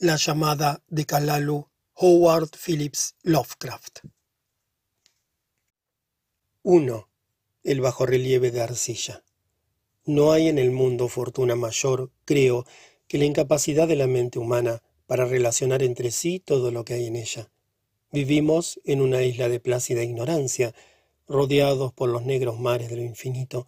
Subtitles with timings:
[0.00, 4.04] La llamada de Kalalu, Howard Phillips Lovecraft.
[6.62, 7.08] 1.
[7.64, 9.24] El bajorrelieve de arcilla.
[10.04, 12.64] No hay en el mundo fortuna mayor, creo,
[13.08, 17.08] que la incapacidad de la mente humana para relacionar entre sí todo lo que hay
[17.08, 17.50] en ella.
[18.12, 20.76] Vivimos en una isla de plácida ignorancia,
[21.26, 23.66] rodeados por los negros mares de lo infinito,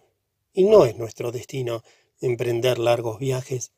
[0.53, 1.83] y no es nuestro destino
[2.21, 3.73] emprender largos viajes.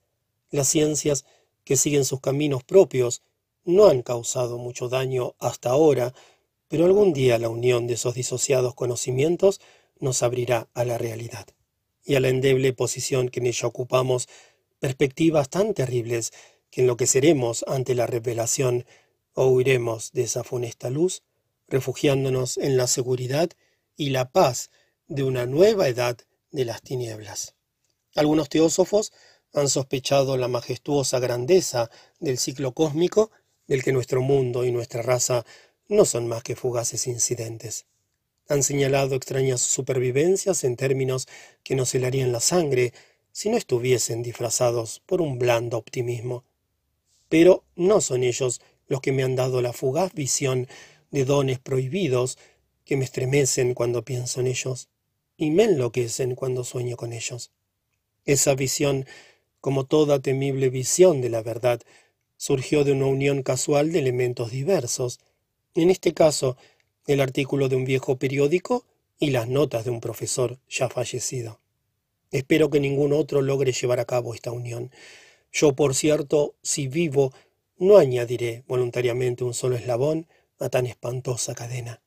[0.52, 1.26] Las ciencias
[1.64, 3.22] que siguen sus caminos propios
[3.64, 6.14] no han causado mucho daño hasta ahora,
[6.68, 9.62] pero algún día la unión de esos disociados conocimientos
[10.00, 11.48] nos abrirá a la realidad
[12.04, 14.28] y a la endeble posición que en ella ocupamos
[14.80, 16.32] perspectivas tan terribles
[16.70, 18.86] que enloqueceremos ante la revelación
[19.34, 21.24] o huiremos de esa funesta luz,
[21.68, 23.50] refugiándonos en la seguridad
[23.96, 24.70] y la paz
[25.08, 26.18] de una nueva edad
[26.52, 27.56] de las tinieblas.
[28.16, 29.12] Algunos teósofos
[29.54, 31.90] han sospechado la majestuosa grandeza
[32.20, 33.32] del ciclo cósmico
[33.68, 35.46] del que nuestro mundo y nuestra raza
[35.88, 37.86] no son más que fugaces incidentes.
[38.50, 41.28] Han señalado extrañas supervivencias en términos
[41.64, 42.94] que nos helarían la sangre
[43.32, 46.44] si no estuviesen disfrazados por un blando optimismo.
[47.30, 50.68] Pero no son ellos los que me han dado la fugaz visión
[51.12, 52.38] de dones prohibidos
[52.86, 54.90] que me estremecen cuando pienso en ellos
[55.38, 57.52] y me enloquecen cuando sueño con ellos.
[58.26, 59.06] Esa visión,
[59.64, 61.80] como toda temible visión de la verdad,
[62.36, 65.22] surgió de una unión casual de elementos diversos,
[65.74, 66.58] en este caso,
[67.08, 68.84] el artículo de un viejo periódico
[69.20, 71.62] y las notas de un profesor ya fallecido.
[72.30, 74.92] Espero que ningún otro logre llevar a cabo esta unión.
[75.50, 77.32] Yo, por cierto, si vivo,
[77.78, 80.28] no añadiré voluntariamente un solo eslabón
[80.60, 82.02] a tan espantosa cadena.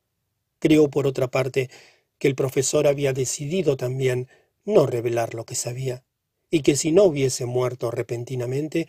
[0.59, 1.71] Creo, por otra parte,
[2.19, 4.29] que el profesor había decidido también
[4.67, 6.05] no revelar lo que sabía,
[6.51, 8.87] y que si no hubiese muerto repentinamente,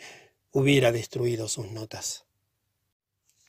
[0.51, 2.25] hubiera destruido sus notas.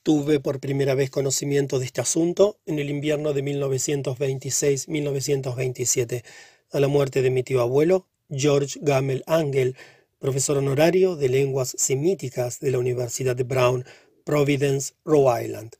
[0.03, 6.25] Tuve por primera vez conocimiento de este asunto en el invierno de 1926-1927,
[6.71, 9.77] a la muerte de mi tío abuelo, George Gamel Angel,
[10.19, 13.85] profesor honorario de lenguas semíticas de la Universidad de Brown,
[14.25, 15.77] Providence, Rhode Island.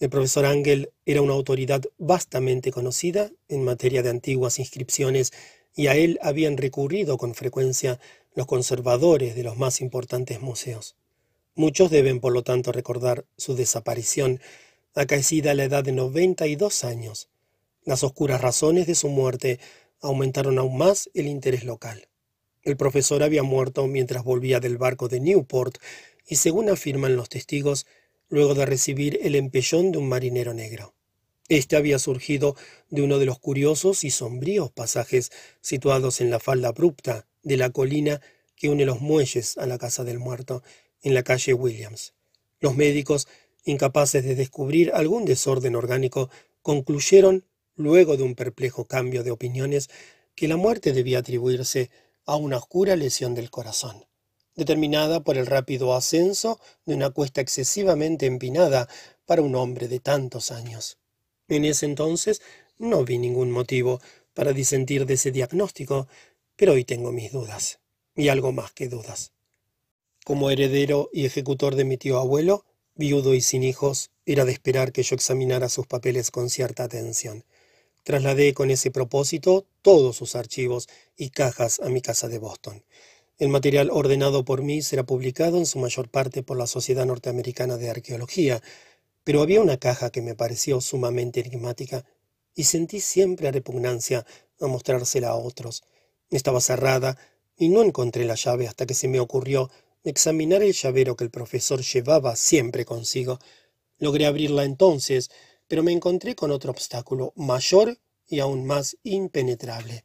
[0.00, 5.32] El profesor Angel era una autoridad vastamente conocida en materia de antiguas inscripciones
[5.74, 7.98] y a él habían recurrido con frecuencia
[8.34, 10.96] los conservadores de los más importantes museos.
[11.54, 14.40] Muchos deben, por lo tanto, recordar su desaparición,
[14.94, 17.28] acaecida a la edad de 92 años.
[17.84, 19.60] Las oscuras razones de su muerte
[20.00, 22.08] aumentaron aún más el interés local.
[22.62, 25.78] El profesor había muerto mientras volvía del barco de Newport
[26.26, 27.86] y, según afirman los testigos,
[28.28, 30.93] luego de recibir el empellón de un marinero negro.
[31.48, 32.56] Este había surgido
[32.88, 37.68] de uno de los curiosos y sombríos pasajes situados en la falda abrupta de la
[37.68, 38.22] colina
[38.56, 40.62] que une los muelles a la casa del muerto,
[41.02, 42.14] en la calle Williams.
[42.60, 43.28] Los médicos,
[43.64, 46.30] incapaces de descubrir algún desorden orgánico,
[46.62, 47.44] concluyeron,
[47.76, 49.90] luego de un perplejo cambio de opiniones,
[50.34, 51.90] que la muerte debía atribuirse
[52.24, 54.06] a una oscura lesión del corazón,
[54.56, 58.88] determinada por el rápido ascenso de una cuesta excesivamente empinada
[59.26, 60.98] para un hombre de tantos años.
[61.48, 62.42] En ese entonces
[62.78, 64.00] no vi ningún motivo
[64.32, 66.08] para disentir de ese diagnóstico,
[66.56, 67.80] pero hoy tengo mis dudas,
[68.16, 69.32] y algo más que dudas.
[70.24, 74.92] Como heredero y ejecutor de mi tío abuelo, viudo y sin hijos, era de esperar
[74.92, 77.44] que yo examinara sus papeles con cierta atención.
[78.04, 82.84] Trasladé con ese propósito todos sus archivos y cajas a mi casa de Boston.
[83.38, 87.76] El material ordenado por mí será publicado en su mayor parte por la Sociedad Norteamericana
[87.76, 88.62] de Arqueología,
[89.24, 92.04] pero había una caja que me pareció sumamente enigmática
[92.54, 94.24] y sentí siempre repugnancia
[94.60, 95.82] a mostrársela a otros.
[96.30, 97.18] Estaba cerrada
[97.56, 99.70] y no encontré la llave hasta que se me ocurrió
[100.04, 103.38] examinar el llavero que el profesor llevaba siempre consigo.
[103.98, 105.30] Logré abrirla entonces,
[105.66, 107.98] pero me encontré con otro obstáculo mayor
[108.28, 110.04] y aún más impenetrable.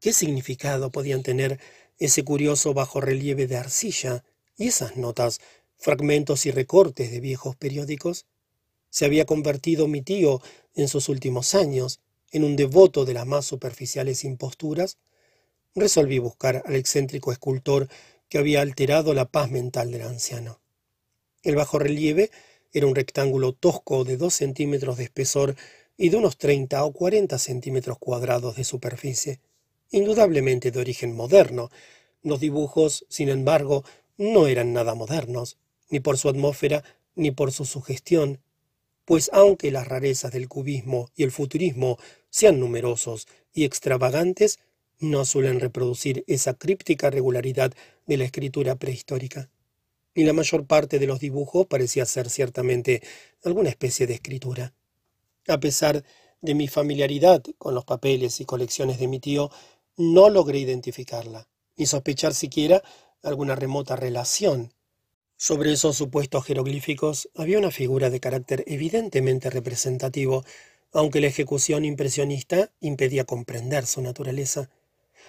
[0.00, 1.60] ¿Qué significado podían tener
[1.98, 4.24] ese curioso bajo relieve de arcilla
[4.56, 5.40] y esas notas,
[5.76, 8.26] fragmentos y recortes de viejos periódicos?
[8.96, 10.40] Se había convertido mi tío
[10.74, 12.00] en sus últimos años
[12.30, 14.96] en un devoto de las más superficiales imposturas.
[15.74, 17.88] Resolví buscar al excéntrico escultor
[18.30, 20.62] que había alterado la paz mental del anciano.
[21.42, 22.30] El bajo relieve
[22.72, 25.56] era un rectángulo tosco de dos centímetros de espesor
[25.98, 29.40] y de unos treinta o cuarenta centímetros cuadrados de superficie,
[29.90, 31.70] indudablemente de origen moderno.
[32.22, 33.84] Los dibujos, sin embargo,
[34.16, 35.58] no eran nada modernos,
[35.90, 36.82] ni por su atmósfera,
[37.14, 38.40] ni por su sugestión,
[39.06, 41.96] pues aunque las rarezas del cubismo y el futurismo
[42.28, 44.58] sean numerosos y extravagantes,
[44.98, 47.72] no suelen reproducir esa críptica regularidad
[48.06, 49.48] de la escritura prehistórica.
[50.14, 53.02] y la mayor parte de los dibujos parecía ser ciertamente
[53.44, 54.72] alguna especie de escritura.
[55.46, 56.04] A pesar
[56.40, 59.50] de mi familiaridad con los papeles y colecciones de mi tío,
[59.98, 62.82] no logré identificarla, ni sospechar siquiera
[63.22, 64.72] alguna remota relación.
[65.38, 70.44] Sobre esos supuestos jeroglíficos había una figura de carácter evidentemente representativo,
[70.92, 74.70] aunque la ejecución impresionista impedía comprender su naturaleza.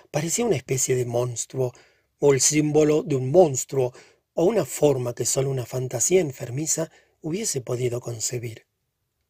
[0.10, 1.74] Parecía una especie de monstruo,
[2.20, 3.92] o el símbolo de un monstruo,
[4.34, 6.90] o una forma que sólo una fantasía enfermiza
[7.22, 8.66] hubiese podido concebir.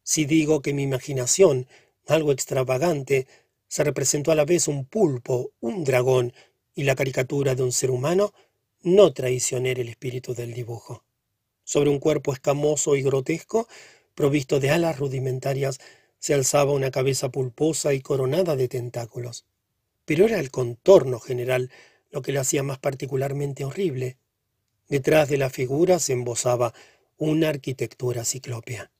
[0.04, 1.66] Si digo que mi imaginación,
[2.06, 3.26] algo extravagante,
[3.66, 6.32] se representó a la vez un pulpo, un dragón
[6.76, 8.32] y la caricatura de un ser humano,
[8.82, 11.04] no traicioné el espíritu del dibujo.
[11.64, 13.68] Sobre un cuerpo escamoso y grotesco,
[14.14, 15.78] provisto de alas rudimentarias,
[16.18, 19.46] se alzaba una cabeza pulposa y coronada de tentáculos.
[20.04, 21.70] Pero era el contorno general
[22.10, 24.16] lo que le hacía más particularmente horrible.
[24.88, 26.72] Detrás de la figura se embosaba
[27.18, 28.90] una arquitectura ciclópea.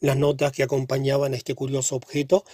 [0.00, 2.44] Las notas que acompañaban a este curioso objeto,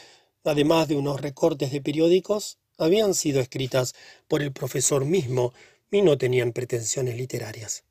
[0.44, 3.94] además de unos recortes de periódicos, habían sido escritas
[4.29, 5.52] por el profesor mismo
[5.90, 7.84] y no tenían pretensiones literarias.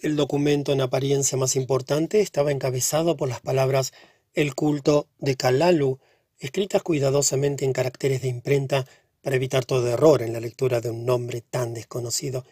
[0.00, 3.92] El documento en apariencia más importante estaba encabezado por las palabras
[4.34, 5.98] El culto de Kalalu,
[6.38, 8.86] escritas cuidadosamente en caracteres de imprenta
[9.22, 12.44] para evitar todo error en la lectura de un nombre tan desconocido.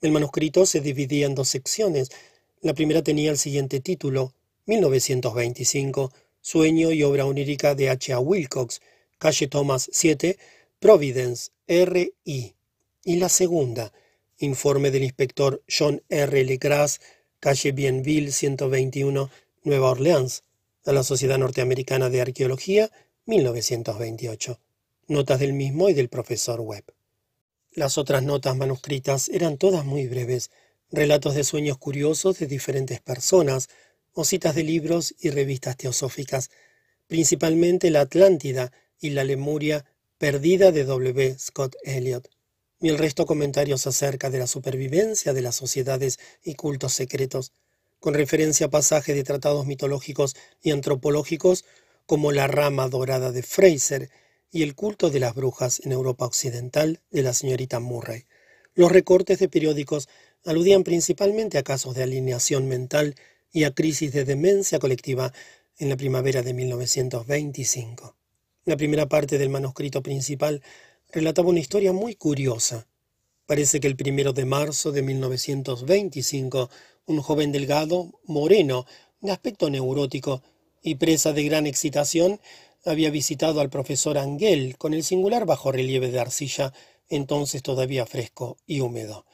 [0.00, 2.10] El manuscrito se dividía en dos secciones.
[2.60, 4.32] La primera tenía el siguiente título,
[4.66, 8.12] 1925, Sueño y obra onírica de H.
[8.12, 8.20] A.
[8.20, 8.80] Wilcox,
[9.18, 10.38] calle Thomas 7,
[10.78, 12.54] Providence, R.I.
[13.04, 13.92] Y la segunda,
[14.42, 16.44] Informe del inspector John R.
[16.44, 17.00] Legras,
[17.38, 19.30] calle Bienville 121,
[19.62, 20.42] Nueva Orleans,
[20.84, 22.90] a la Sociedad Norteamericana de Arqueología,
[23.26, 24.58] 1928.
[25.06, 26.86] Notas del mismo y del profesor Webb.
[27.70, 30.50] Las otras notas manuscritas eran todas muy breves,
[30.90, 33.68] relatos de sueños curiosos de diferentes personas,
[34.12, 36.50] o citas de libros y revistas teosóficas,
[37.06, 39.84] principalmente la Atlántida y la Lemuria
[40.18, 41.38] perdida de W.
[41.38, 42.28] Scott Elliot,
[42.82, 47.52] y el resto comentarios acerca de la supervivencia de las sociedades y cultos secretos,
[48.00, 51.64] con referencia a pasajes de tratados mitológicos y antropológicos
[52.06, 54.10] como la rama dorada de Fraser
[54.50, 58.26] y el culto de las brujas en Europa Occidental de la señorita Murray.
[58.74, 60.08] Los recortes de periódicos
[60.44, 63.14] aludían principalmente a casos de alineación mental
[63.52, 65.32] y a crisis de demencia colectiva
[65.78, 68.16] en la primavera de 1925.
[68.64, 70.62] La primera parte del manuscrito principal
[71.12, 72.88] relataba una historia muy curiosa.
[73.46, 76.70] Parece que el primero de marzo de 1925,
[77.06, 78.86] un joven delgado, moreno,
[79.20, 80.42] de aspecto neurótico
[80.82, 82.40] y presa de gran excitación,
[82.84, 86.72] había visitado al profesor Angel con el singular bajo relieve de arcilla,
[87.08, 89.26] entonces todavía fresco y húmedo.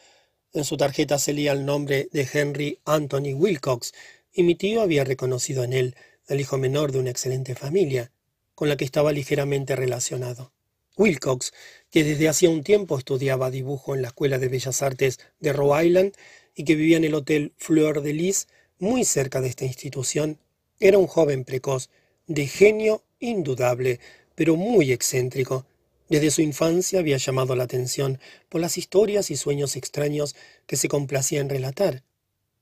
[0.52, 3.92] En su tarjeta se leía el nombre de Henry Anthony Wilcox,
[4.32, 5.96] y mi tío había reconocido en él
[6.28, 8.10] al hijo menor de una excelente familia,
[8.54, 10.52] con la que estaba ligeramente relacionado.
[10.98, 11.52] Wilcox,
[11.90, 15.86] que desde hacía un tiempo estudiaba dibujo en la Escuela de Bellas Artes de Rhode
[15.86, 16.12] Island
[16.54, 18.48] y que vivía en el Hotel Fleur de Lis,
[18.78, 20.38] muy cerca de esta institución,
[20.80, 21.88] era un joven precoz,
[22.26, 24.00] de genio indudable,
[24.34, 25.66] pero muy excéntrico,
[26.08, 28.18] desde su infancia había llamado la atención
[28.48, 30.34] por las historias y sueños extraños
[30.66, 32.02] que se complacía en relatar.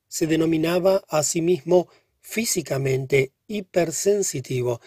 [0.09, 1.89] Se denominaba a sí mismo
[2.21, 4.81] físicamente hipersensitivo,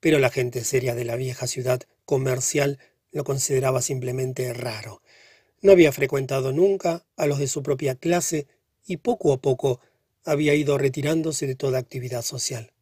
[0.00, 2.78] pero la gente seria de la vieja ciudad comercial
[3.12, 5.02] lo consideraba simplemente raro.
[5.60, 8.46] No había frecuentado nunca a los de su propia clase
[8.86, 9.80] y poco a poco
[10.24, 12.72] había ido retirándose de toda actividad social.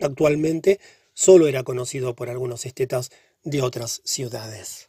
[0.00, 0.80] Actualmente
[1.14, 3.10] solo era conocido por algunos estetas
[3.42, 4.88] de otras ciudades.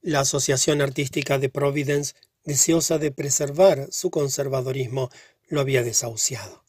[0.00, 2.14] La Asociación Artística de Providence,
[2.44, 5.10] deseosa de preservar su conservadorismo,
[5.48, 6.64] lo había desahuciado.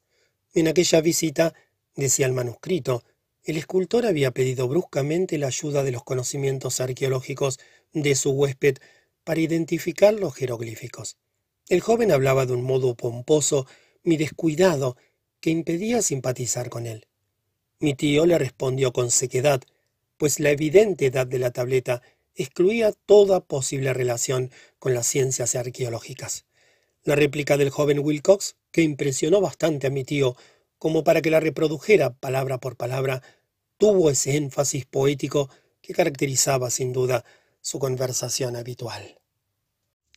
[0.53, 1.53] En aquella visita,
[1.95, 3.03] decía el manuscrito,
[3.43, 7.59] el escultor había pedido bruscamente la ayuda de los conocimientos arqueológicos
[7.91, 8.77] de su huésped
[9.23, 11.17] para identificar los jeroglíficos.
[11.69, 13.67] El joven hablaba de un modo pomposo
[14.03, 14.97] y descuidado
[15.39, 17.07] que impedía simpatizar con él.
[17.79, 19.61] Mi tío le respondió con sequedad,
[20.17, 22.01] pues la evidente edad de la tableta
[22.35, 26.45] excluía toda posible relación con las ciencias arqueológicas.
[27.03, 30.37] La réplica del joven Wilcox, que impresionó bastante a mi tío
[30.83, 33.23] como para que la reprodujera palabra por palabra,
[33.77, 35.49] tuvo ese énfasis poético
[35.81, 37.23] que caracterizaba sin duda
[37.61, 39.17] su conversación habitual.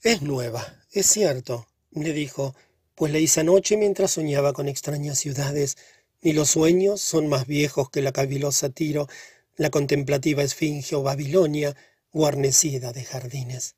[0.03, 2.57] Es nueva, es cierto, le dijo,
[2.97, 5.77] pues la hice anoche mientras soñaba con extrañas ciudades,
[6.21, 9.07] y los sueños son más viejos que la cavilosa Tiro,
[9.55, 11.77] la contemplativa Esfinge o Babilonia,
[12.13, 13.77] guarnecida de jardines.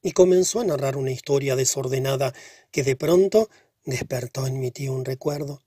[0.00, 2.32] Y comenzó a narrar una historia desordenada
[2.70, 3.50] que de pronto
[3.84, 5.65] despertó en mi tío un recuerdo.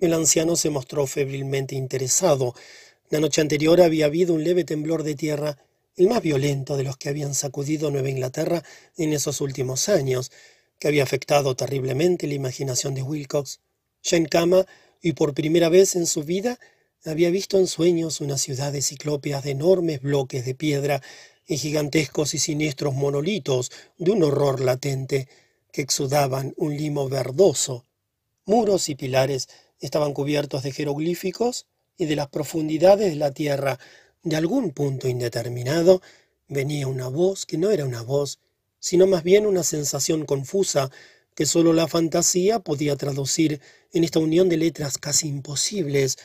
[0.00, 2.54] El anciano se mostró febrilmente interesado.
[3.10, 5.58] La noche anterior había habido un leve temblor de tierra,
[5.94, 8.64] el más violento de los que habían sacudido Nueva Inglaterra
[8.96, 10.32] en esos últimos años,
[10.78, 13.60] que había afectado terriblemente la imaginación de Wilcox.
[14.02, 14.64] Ya en cama,
[15.02, 16.58] y por primera vez en su vida,
[17.04, 21.02] había visto en sueños una ciudad de ciclópeas de enormes bloques de piedra
[21.46, 25.28] y gigantescos y siniestros monolitos de un horror latente
[25.72, 27.84] que exudaban un limo verdoso.
[28.46, 29.48] Muros y pilares
[29.80, 33.78] estaban cubiertos de jeroglíficos y de las profundidades de la tierra,
[34.22, 36.02] de algún punto indeterminado,
[36.48, 38.38] venía una voz que no era una voz,
[38.78, 40.90] sino más bien una sensación confusa
[41.34, 43.60] que sólo la fantasía podía traducir
[43.92, 46.18] en esta unión de letras casi imposibles,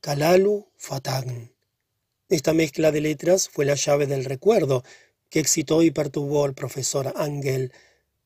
[0.00, 1.52] Kalalu Fatagn.
[2.28, 4.84] Esta mezcla de letras fue la llave del recuerdo
[5.30, 7.72] que excitó y perturbó al profesor Angel.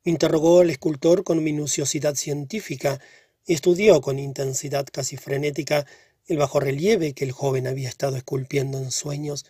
[0.05, 3.01] Interrogó al escultor con minuciosidad científica
[3.47, 5.87] estudió con intensidad casi frenética
[6.27, 9.47] el bajo relieve que el joven había estado esculpiendo en sueños,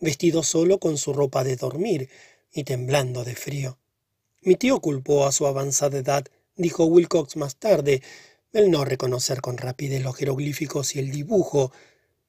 [0.00, 2.08] vestido solo con su ropa de dormir
[2.52, 3.78] y temblando de frío.
[4.40, 6.24] Mi tío culpó a su avanzada edad,
[6.56, 8.02] dijo Wilcox más tarde,
[8.52, 11.72] el no reconocer con rapidez los jeroglíficos y el dibujo.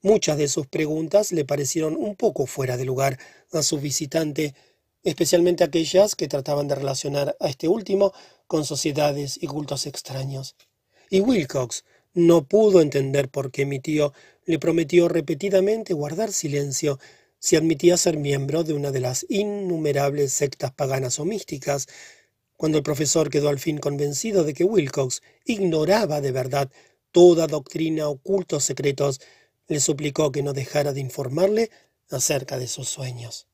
[0.02, 3.20] Muchas de sus preguntas le parecieron un poco fuera de lugar
[3.52, 4.56] a su visitante,
[5.04, 8.14] especialmente aquellas que trataban de relacionar a este último
[8.48, 10.56] con sociedades y cultos extraños.
[11.14, 14.14] Y Wilcox no pudo entender por qué mi tío
[14.46, 16.98] le prometió repetidamente guardar silencio
[17.38, 21.88] si admitía ser miembro de una de las innumerables sectas paganas o místicas
[22.58, 26.72] cuando el profesor quedó al fin convencido de que Wilcox ignoraba de verdad
[27.12, 29.22] toda doctrina o cultos secretos,
[29.68, 31.70] le suplicó que no dejara de informarle
[32.10, 33.46] acerca de sus sueños.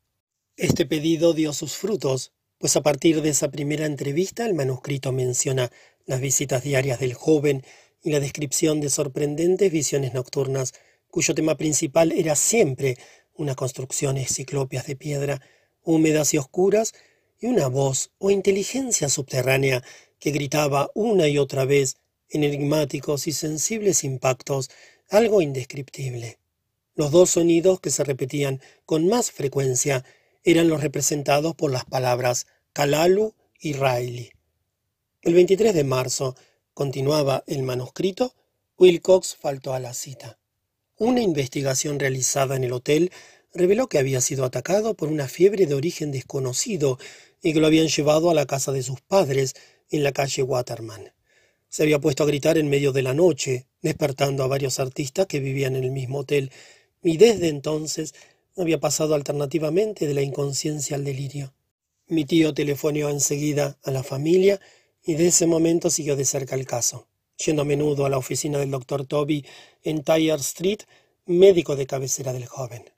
[0.55, 5.71] Este pedido dio sus frutos, pues a partir de esa primera entrevista el manuscrito menciona
[6.05, 7.63] las visitas diarias del joven
[8.03, 10.73] y la descripción de sorprendentes visiones nocturnas,
[11.09, 12.97] cuyo tema principal era siempre
[13.35, 15.41] unas construcciones ciclopias de piedra,
[15.83, 16.93] húmedas y oscuras,
[17.39, 19.81] y una voz o inteligencia subterránea
[20.19, 21.95] que gritaba una y otra vez
[22.29, 24.69] enigmáticos y sensibles impactos,
[25.09, 26.37] algo indescriptible.
[26.95, 30.03] Los dos sonidos que se repetían con más frecuencia
[30.43, 34.31] eran los representados por las palabras Kalalu y Riley.
[35.21, 36.35] El 23 de marzo,
[36.73, 38.33] continuaba el manuscrito,
[38.77, 40.39] Wilcox faltó a la cita.
[40.97, 43.11] Una investigación realizada en el hotel
[43.53, 46.97] reveló que había sido atacado por una fiebre de origen desconocido
[47.41, 49.55] y que lo habían llevado a la casa de sus padres
[49.89, 51.13] en la calle Waterman.
[51.67, 55.39] Se había puesto a gritar en medio de la noche, despertando a varios artistas que
[55.39, 56.51] vivían en el mismo hotel,
[57.03, 58.13] y desde entonces
[58.59, 61.53] había pasado alternativamente de la inconsciencia al delirio.
[62.07, 64.59] Mi tío telefoneó enseguida a la familia
[65.03, 68.57] y de ese momento siguió de cerca el caso, yendo a menudo a la oficina
[68.57, 69.45] del doctor Toby
[69.83, 70.79] en Tyre Street,
[71.25, 72.89] médico de cabecera del joven.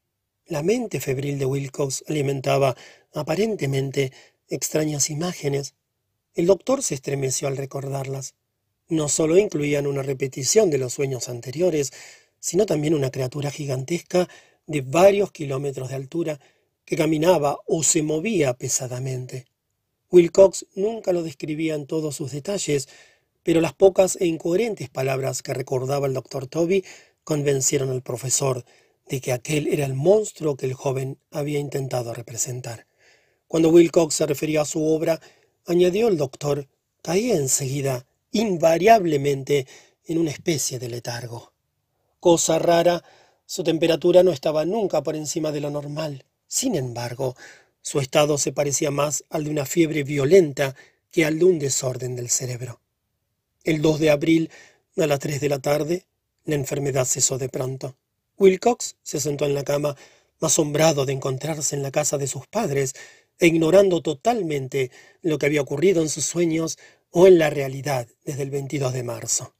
[0.46, 2.76] La mente febril de Wilcox alimentaba,
[3.14, 4.12] aparentemente,
[4.48, 5.76] extrañas imágenes.
[6.34, 8.36] El doctor se estremeció al recordarlas.
[8.88, 11.92] No solo incluían una repetición de los sueños anteriores,
[12.40, 14.28] sino también una criatura gigantesca
[14.68, 16.40] de varios kilómetros de altura
[16.86, 19.46] que caminaba o se movía pesadamente.
[20.12, 22.90] Wilcox nunca lo describía en todos sus detalles,
[23.44, 26.84] pero las pocas e incoherentes palabras que recordaba el doctor Toby
[27.24, 28.66] convencieron al profesor
[29.08, 32.88] de que aquel era el monstruo que el joven había intentado representar.
[33.48, 35.20] Cuando Wilcox se refería a su obra,
[35.66, 36.68] añadió el doctor,
[37.02, 39.68] caía enseguida, invariablemente,
[40.06, 41.54] en una especie de letargo.
[42.20, 43.04] Cosa rara,
[43.52, 46.24] su temperatura no estaba nunca por encima de lo normal.
[46.48, 47.36] Sin embargo,
[47.82, 50.74] su estado se parecía más al de una fiebre violenta
[51.12, 52.80] que al de un desorden del cerebro.
[53.66, 54.50] El 2 de abril,
[54.96, 56.06] a las tres de la tarde,
[56.46, 57.98] la enfermedad cesó de pronto.
[58.38, 59.98] Wilcox se sentó en la cama,
[60.40, 62.94] asombrado de encontrarse en la casa de sus padres,
[63.38, 64.92] e ignorando totalmente
[65.22, 66.78] lo que había ocurrido en sus sueños
[67.10, 69.56] o en la realidad desde el 22 de marzo.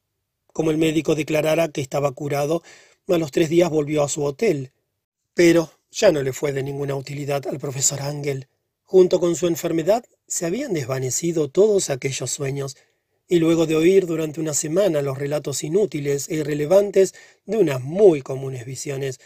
[0.54, 2.62] Como el médico declarara que estaba curado,
[3.14, 4.72] a los tres días volvió a su hotel.
[5.34, 8.48] Pero ya no le fue de ninguna utilidad al profesor Ángel.
[8.84, 12.78] Junto con su enfermedad se habían desvanecido todos aquellos sueños,
[13.28, 17.14] y luego de oír durante una semana los relatos inútiles e irrelevantes
[17.46, 19.22] de unas muy comunes visiones,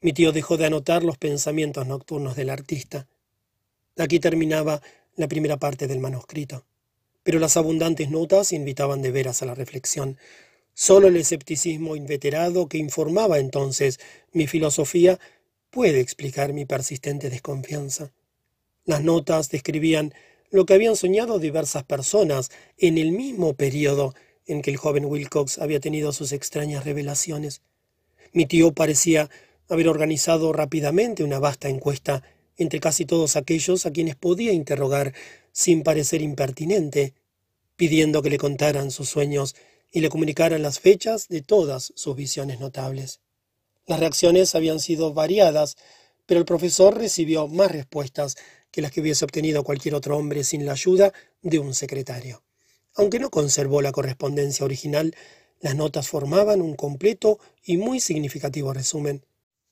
[0.00, 3.08] mi tío dejó de anotar los pensamientos nocturnos del artista.
[3.96, 4.80] Aquí terminaba
[5.16, 6.64] la primera parte del manuscrito.
[7.24, 10.16] Pero las abundantes notas invitaban de veras a la reflexión.
[10.80, 13.98] Solo el escepticismo inveterado que informaba entonces
[14.30, 15.18] mi filosofía
[15.70, 18.12] puede explicar mi persistente desconfianza.
[18.84, 20.14] Las notas describían
[20.50, 24.14] lo que habían soñado diversas personas en el mismo periodo
[24.46, 27.60] en que el joven Wilcox había tenido sus extrañas revelaciones.
[28.32, 29.28] Mi tío parecía
[29.68, 32.22] haber organizado rápidamente una vasta encuesta
[32.56, 35.12] entre casi todos aquellos a quienes podía interrogar
[35.50, 37.14] sin parecer impertinente,
[37.74, 39.56] pidiendo que le contaran sus sueños
[39.90, 43.20] y le comunicaran las fechas de todas sus visiones notables.
[43.86, 45.76] Las reacciones habían sido variadas,
[46.26, 48.36] pero el profesor recibió más respuestas
[48.70, 52.42] que las que hubiese obtenido cualquier otro hombre sin la ayuda de un secretario.
[52.96, 55.14] Aunque no conservó la correspondencia original,
[55.60, 59.24] las notas formaban un completo y muy significativo resumen.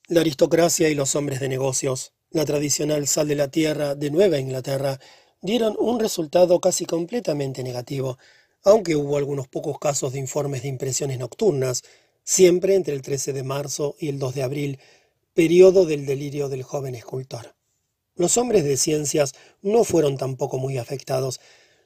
[0.07, 4.39] La aristocracia y los hombres de negocios, la tradicional sal de la tierra de Nueva
[4.39, 4.99] Inglaterra,
[5.41, 8.17] dieron un resultado casi completamente negativo,
[8.63, 11.83] aunque hubo algunos pocos casos de informes de impresiones nocturnas,
[12.23, 14.79] siempre entre el 13 de marzo y el 2 de abril,
[15.33, 17.55] periodo del delirio del joven escultor.
[18.15, 21.39] Los hombres de ciencias no fueron tampoco muy afectados,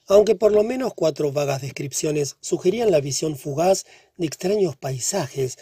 [0.07, 3.85] aunque por lo menos cuatro vagas descripciones sugerían la visión fugaz
[4.17, 5.57] de extraños paisajes,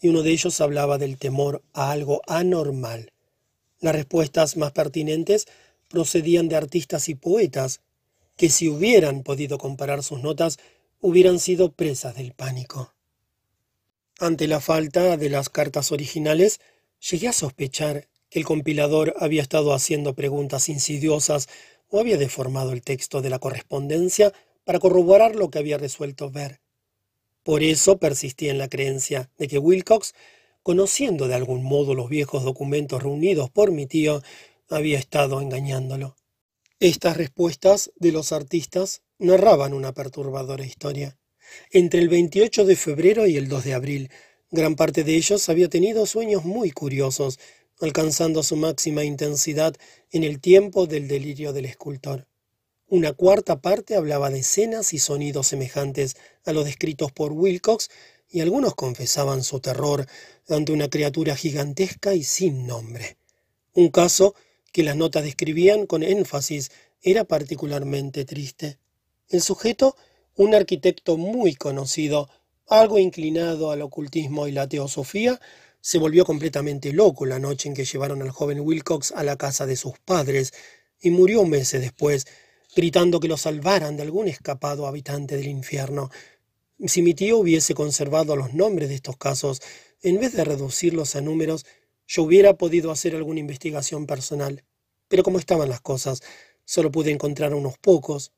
[0.00, 3.12] y uno de ellos hablaba del temor a algo anormal.
[3.80, 5.46] Las respuestas más pertinentes
[5.88, 7.80] procedían de artistas y poetas,
[8.36, 10.58] que si hubieran podido comparar sus notas,
[11.00, 12.94] hubieran sido presas del pánico.
[14.18, 16.60] Ante la falta de las cartas originales,
[17.10, 21.48] llegué a sospechar que el compilador había estado haciendo preguntas insidiosas
[21.88, 24.32] o había deformado el texto de la correspondencia
[24.64, 26.60] para corroborar lo que había resuelto ver.
[27.42, 30.14] Por eso persistí en la creencia de que Wilcox,
[30.62, 34.22] conociendo de algún modo los viejos documentos reunidos por mi tío,
[34.70, 36.16] había estado engañándolo.
[36.80, 41.16] Estas respuestas de los artistas narraban una perturbadora historia.
[41.70, 44.10] Entre el 28 de febrero y el 2 de abril,
[44.50, 47.38] gran parte de ellos había tenido sueños muy curiosos,
[47.80, 49.76] alcanzando su máxima intensidad
[50.10, 52.26] en el tiempo del delirio del escultor.
[52.88, 57.88] Una cuarta parte hablaba de escenas y sonidos semejantes a los descritos por Wilcox,
[58.28, 60.06] y algunos confesaban su terror
[60.48, 63.16] ante una criatura gigantesca y sin nombre.
[63.74, 64.34] Un caso
[64.74, 68.80] que las notas describían con énfasis era particularmente triste.
[69.28, 69.94] El sujeto,
[70.34, 72.28] un arquitecto muy conocido,
[72.66, 75.40] algo inclinado al ocultismo y la teosofía,
[75.80, 79.64] se volvió completamente loco la noche en que llevaron al joven Wilcox a la casa
[79.64, 80.52] de sus padres
[81.00, 82.26] y murió meses después,
[82.74, 86.10] gritando que lo salvaran de algún escapado habitante del infierno.
[86.84, 89.62] Si mi tío hubiese conservado los nombres de estos casos,
[90.02, 91.64] en vez de reducirlos a números,
[92.06, 94.64] yo hubiera podido hacer alguna investigación personal.
[95.08, 96.22] Pero como estaban las cosas,
[96.64, 98.32] solo pude encontrar unos pocos.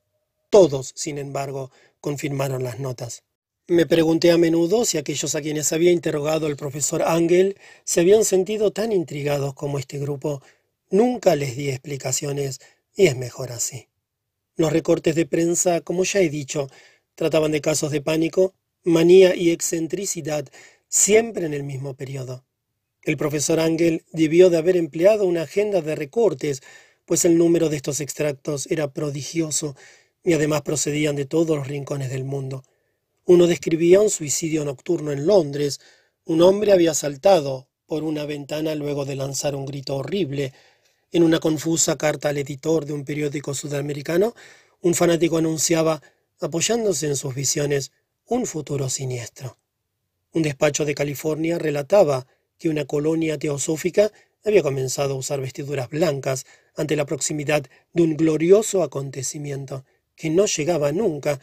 [0.51, 3.25] Todos, sin embargo, confirmaron las notas.
[3.69, 8.25] Me pregunté a menudo si aquellos a quienes había interrogado el profesor Ángel se habían
[8.25, 10.41] sentido tan intrigados como este grupo.
[10.89, 12.61] Nunca les di explicaciones,
[12.95, 13.89] y es mejor así.
[14.55, 16.69] Los recortes de prensa, como ya he dicho,
[17.17, 20.49] trataban de casos de pánico, manía y excentricidad,
[20.89, 22.46] siempre en el mismo periodo.
[23.07, 26.61] El profesor Ángel debió de haber empleado una agenda de recortes,
[27.05, 29.77] pues el número de estos extractos era prodigioso
[30.25, 32.65] y además procedían de todos los rincones del mundo.
[33.25, 35.79] Uno describía un suicidio nocturno en Londres.
[36.25, 40.53] Un hombre había saltado por una ventana luego de lanzar un grito horrible.
[41.13, 44.35] En una confusa carta al editor de un periódico sudamericano,
[44.81, 46.03] un fanático anunciaba,
[46.41, 47.93] apoyándose en sus visiones,
[48.27, 49.59] un futuro siniestro.
[50.33, 52.27] Un despacho de California relataba
[52.59, 54.13] que una colonia teosófica
[54.45, 60.47] había comenzado a usar vestiduras blancas ante la proximidad de un glorioso acontecimiento que no
[60.47, 61.41] llegaba nunca,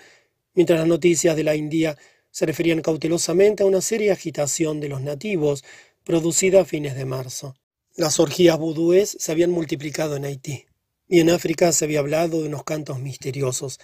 [0.53, 1.97] mientras las noticias de la India
[2.31, 5.63] se referían cautelosamente a una seria agitación de los nativos
[6.03, 7.55] producida a fines de marzo.
[7.95, 10.65] Las orgías vudúes se habían multiplicado en Haití,
[11.07, 13.79] y en África se había hablado de unos cantos misteriosos.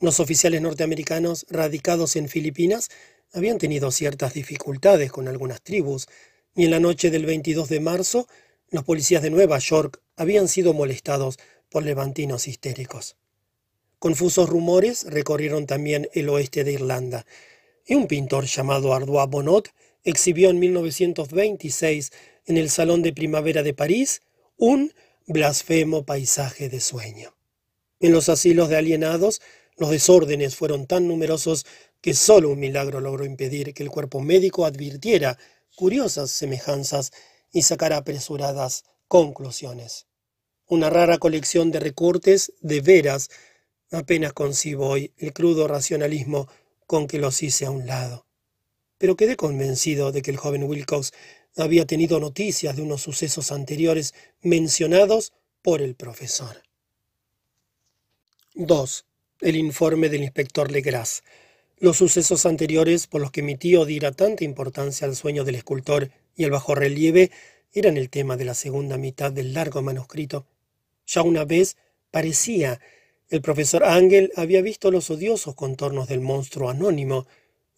[0.00, 2.88] Los oficiales norteamericanos radicados en Filipinas
[3.32, 6.08] habían tenido ciertas dificultades con algunas tribus,
[6.54, 8.28] y en la noche del 22 de marzo
[8.70, 11.38] los policías de Nueva York habían sido molestados
[11.68, 13.16] por levantinos histéricos.
[13.98, 17.24] Confusos rumores recorrieron también el oeste de Irlanda,
[17.86, 19.70] y un pintor llamado Ardois Bonot
[20.04, 22.12] exhibió en 1926
[22.46, 24.22] en el Salón de Primavera de París
[24.56, 24.92] un
[25.26, 27.34] blasfemo paisaje de sueño.
[28.00, 29.40] En los asilos de alienados,
[29.76, 31.66] los desórdenes fueron tan numerosos
[32.00, 35.38] que solo un milagro logró impedir que el cuerpo médico advirtiera
[35.76, 37.12] curiosas semejanzas
[37.52, 40.06] y sacar apresuradas conclusiones.
[40.66, 43.28] Una rara colección de recortes de veras
[43.90, 46.48] apenas concibo hoy el crudo racionalismo
[46.86, 48.26] con que los hice a un lado.
[48.98, 51.12] Pero quedé convencido de que el joven Wilcox
[51.56, 55.32] había tenido noticias de unos sucesos anteriores mencionados
[55.62, 56.62] por el profesor.
[58.54, 59.06] 2.
[59.40, 61.22] El informe del inspector Legras.
[61.78, 66.10] Los sucesos anteriores por los que mi tío diera tanta importancia al sueño del escultor
[66.36, 67.30] y el bajo relieve
[67.72, 70.46] eran el tema de la segunda mitad del largo manuscrito.
[71.06, 71.76] Ya una vez
[72.10, 72.80] parecía
[73.28, 77.26] el profesor Ángel había visto los odiosos contornos del monstruo anónimo,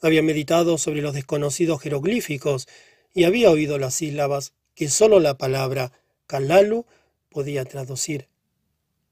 [0.03, 2.69] había meditado sobre los desconocidos jeroglíficos
[3.15, 5.93] y había oído las sílabas que sólo la palabra
[6.27, 6.85] Kalalu
[7.31, 8.29] podía traducir.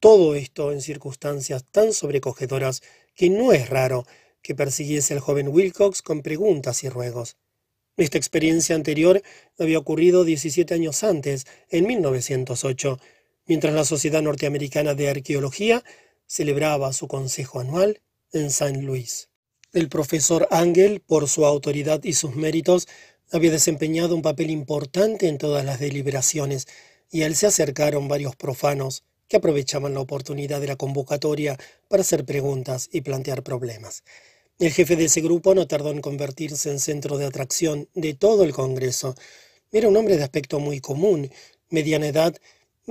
[0.01, 2.83] Todo esto en circunstancias tan sobrecogedoras
[3.15, 4.05] que no es raro
[4.45, 7.37] que persiguiese al joven Wilcox con preguntas y ruegos.
[7.97, 9.23] Esta experiencia anterior
[9.59, 13.01] había ocurrido 17 años antes, en 1908,
[13.47, 15.83] mientras la Sociedad Norteamericana de Arqueología
[16.27, 18.03] celebraba su consejo anual
[18.33, 19.31] en Saint Louis.
[19.73, 22.87] El profesor Angel, por su autoridad y sus méritos,
[23.33, 26.69] había desempeñado un papel importante en todas las deliberaciones,
[27.11, 32.03] y a él se acercaron varios profanos que aprovechaban la oportunidad de la convocatoria para
[32.03, 34.05] hacer preguntas y plantear problemas.
[34.61, 38.45] El jefe de ese grupo no tardó en convertirse en centro de atracción de todo
[38.45, 39.17] el Congreso.
[39.73, 41.29] Era un hombre de aspecto muy común,
[41.71, 42.37] mediana edad,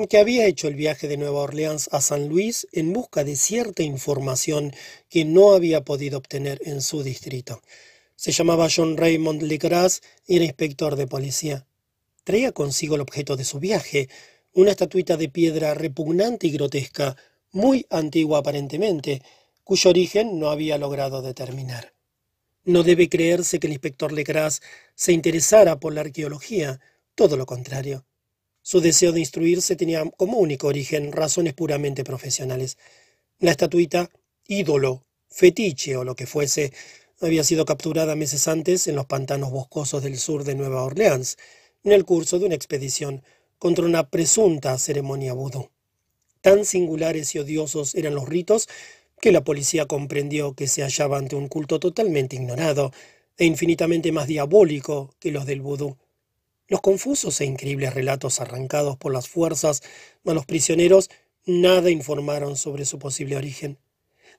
[0.10, 3.82] que había hecho el viaje de Nueva Orleans a San Luis en busca de cierta
[3.82, 4.73] información
[5.08, 7.62] que no había podido obtener en su distrito.
[8.17, 11.65] Se llamaba John Raymond Legras y era inspector de policía.
[12.26, 14.10] Traía consigo el objeto de su viaje,
[14.52, 17.15] una estatuita de piedra repugnante y grotesca,
[17.52, 19.21] muy antigua aparentemente,
[19.63, 21.93] cuyo origen no había logrado determinar.
[22.65, 24.62] No debe creerse que el inspector Legras
[24.95, 26.80] se interesara por la arqueología,
[27.15, 28.06] todo lo contrario.
[28.62, 32.78] Su deseo de instruirse tenía como único origen razones puramente profesionales.
[33.39, 34.10] La estatuita,
[34.47, 36.71] ídolo, fetiche o lo que fuese,
[37.19, 41.38] había sido capturada meses antes en los pantanos boscosos del sur de Nueva Orleans,
[41.84, 43.23] en el curso de una expedición
[43.58, 45.69] contra una presunta ceremonia vudú.
[46.41, 48.67] Tan singulares y odiosos eran los ritos
[49.24, 52.92] que la policía comprendió que se hallaba ante un culto totalmente ignorado
[53.38, 55.96] e infinitamente más diabólico que los del vudú.
[56.68, 59.82] Los confusos e increíbles relatos arrancados por las fuerzas
[60.26, 61.10] a los prisioneros
[61.46, 63.80] nada informaron sobre su posible origen.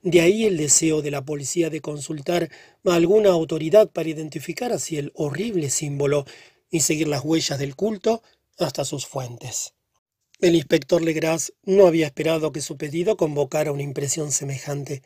[0.03, 2.51] De ahí el deseo de la policía de consultar
[2.85, 6.25] a alguna autoridad para identificar así el horrible símbolo
[6.69, 8.21] y seguir las huellas del culto
[8.59, 9.73] hasta sus fuentes.
[10.41, 15.01] El inspector Legras no había esperado que su pedido convocara una impresión semejante.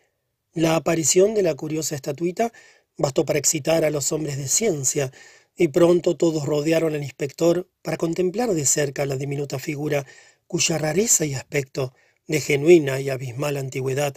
[0.54, 2.52] La aparición de la curiosa estatuita
[2.98, 5.12] bastó para excitar a los hombres de ciencia,
[5.56, 10.04] y pronto todos rodearon al inspector para contemplar de cerca la diminuta figura
[10.48, 11.94] cuya rareza y aspecto
[12.28, 14.15] de genuina y abismal antigüedad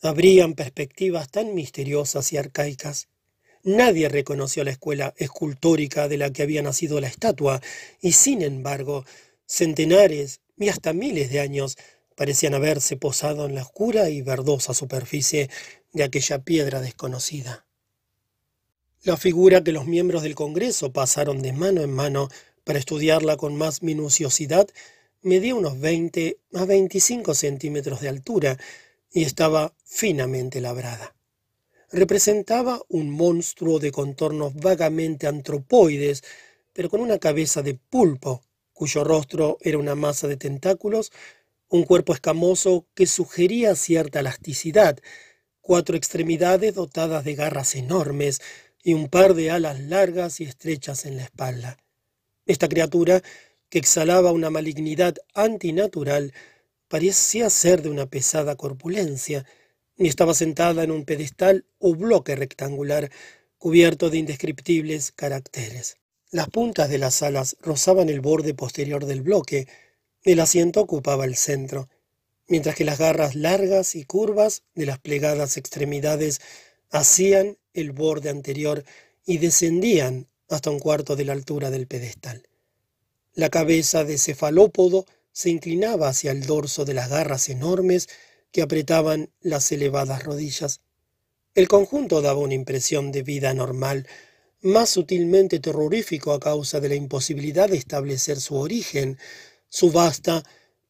[0.00, 3.08] abrían perspectivas tan misteriosas y arcaicas.
[3.62, 7.60] Nadie reconoció la escuela escultórica de la que había nacido la estatua,
[8.00, 9.04] y sin embargo,
[9.44, 11.76] centenares y hasta miles de años
[12.14, 15.50] parecían haberse posado en la oscura y verdosa superficie
[15.92, 17.66] de aquella piedra desconocida.
[19.02, 22.28] La figura que los miembros del Congreso pasaron de mano en mano
[22.64, 24.68] para estudiarla con más minuciosidad
[25.22, 28.58] medía unos 20 a 25 centímetros de altura
[29.12, 31.16] y estaba finamente labrada
[31.90, 36.22] representaba un monstruo de contornos vagamente antropoides,
[36.72, 38.42] pero con una cabeza de pulpo,
[38.76, 41.10] cuyo rostro era una masa de tentáculos,
[41.68, 44.98] un cuerpo escamoso que sugería cierta elasticidad,
[45.62, 48.42] cuatro extremidades dotadas de garras enormes
[48.84, 51.78] y un par de alas largas y estrechas en la espalda.
[52.44, 53.22] Esta criatura,
[53.70, 56.34] que exhalaba una malignidad antinatural,
[56.86, 59.46] parecía ser de una pesada corpulencia,
[59.96, 63.10] y estaba sentada en un pedestal o bloque rectangular
[63.56, 65.96] cubierto de indescriptibles caracteres.
[66.36, 69.66] Las puntas de las alas rozaban el borde posterior del bloque,
[70.22, 71.88] el asiento ocupaba el centro,
[72.46, 76.42] mientras que las garras largas y curvas de las plegadas extremidades
[76.90, 78.84] hacían el borde anterior
[79.24, 82.46] y descendían hasta un cuarto de la altura del pedestal.
[83.32, 88.10] La cabeza de cefalópodo se inclinaba hacia el dorso de las garras enormes
[88.52, 90.82] que apretaban las elevadas rodillas.
[91.54, 94.06] El conjunto daba una impresión de vida normal,
[94.62, 99.18] más sutilmente terrorífico a causa de la imposibilidad de establecer su origen.
[99.68, 100.42] Su vasta,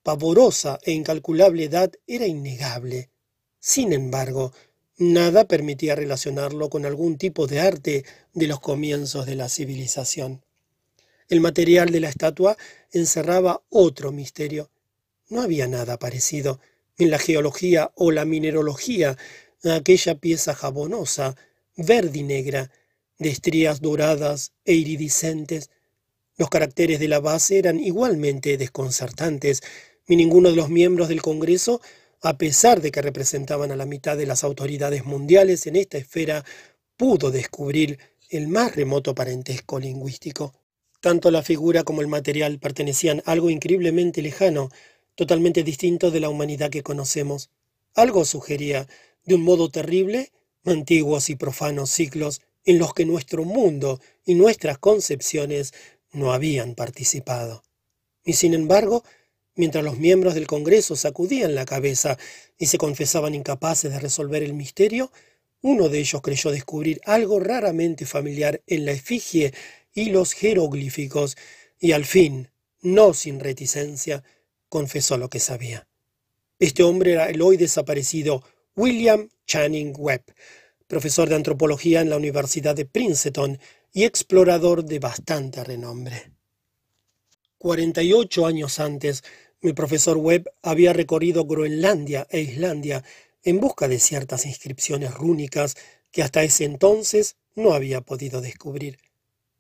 [0.03, 3.11] pavorosa e incalculable edad era innegable.
[3.59, 4.53] Sin embargo,
[4.97, 10.45] nada permitía relacionarlo con algún tipo de arte de los comienzos de la civilización.
[11.29, 12.57] El material de la estatua
[12.93, 14.71] encerraba otro misterio.
[15.29, 16.61] No había nada parecido
[16.99, 19.17] en la geología o la minerología
[19.65, 21.37] aquella pieza jabonosa,
[21.77, 22.71] verde y negra,
[23.19, 25.71] de estrías doradas e iridiscentes.
[26.37, 29.63] Los caracteres de la base eran igualmente desconcertantes,
[30.09, 31.81] y ninguno de los miembros del Congreso,
[32.23, 36.45] a pesar de que representaban a la mitad de las autoridades mundiales en esta esfera,
[36.97, 37.99] pudo descubrir
[38.31, 40.55] el más remoto parentesco lingüístico.
[41.01, 44.71] Tanto la figura como el material pertenecían a algo increíblemente lejano,
[45.15, 47.51] totalmente distinto de la humanidad que conocemos.
[47.95, 48.87] Algo sugería,
[49.25, 50.33] de un modo terrible,
[50.65, 55.73] antiguos y profanos ciclos en los que nuestro mundo y nuestras concepciones
[56.13, 57.63] no habían participado.
[58.25, 59.05] Y sin embargo,
[59.55, 62.19] mientras los miembros del Congreso sacudían la cabeza
[62.59, 65.11] y se confesaban incapaces de resolver el misterio,
[65.63, 69.55] uno de ellos creyó descubrir algo raramente familiar en la efigie
[69.95, 71.37] y los jeroglíficos,
[71.79, 72.51] y al fin,
[72.83, 74.23] no sin reticencia,
[74.69, 75.89] confesó lo que sabía.
[76.59, 78.43] Este hombre era el hoy desaparecido
[78.75, 80.23] William Channing Webb,
[80.87, 83.59] profesor de antropología en la Universidad de Princeton
[83.93, 86.31] y explorador de bastante renombre.
[87.59, 89.25] Cuarenta y ocho años antes,
[89.61, 93.03] el profesor Webb había recorrido Groenlandia e Islandia
[93.43, 95.75] en busca de ciertas inscripciones rúnicas
[96.11, 98.99] que hasta ese entonces no había podido descubrir.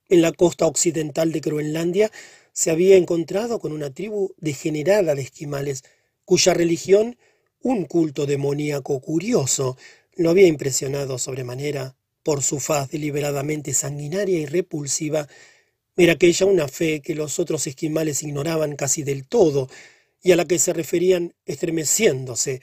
[0.09, 2.12] En la costa occidental de Groenlandia
[2.53, 5.83] se había encontrado con una tribu degenerada de esquimales,
[6.25, 7.19] cuya religión,
[7.61, 9.77] un culto demoníaco curioso,
[10.16, 15.29] lo había impresionado sobremanera por su faz deliberadamente sanguinaria y repulsiva.
[15.96, 19.68] Era aquella una fe que los otros esquimales ignoraban casi del todo
[20.22, 22.61] y a la que se referían estremeciéndose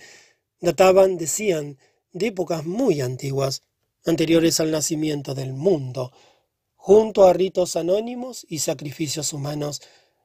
[0.63, 1.77] databan, decían,
[2.13, 3.63] de épocas muy antiguas,
[4.05, 6.13] anteriores al nacimiento del mundo.
[6.75, 9.81] Junto a ritos anónimos y sacrificios humanos,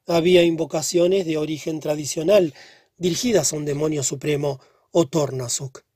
[0.06, 2.54] había invocaciones de origen tradicional,
[2.96, 4.60] dirigidas a un demonio supremo,
[4.92, 5.87] o Tornasuk.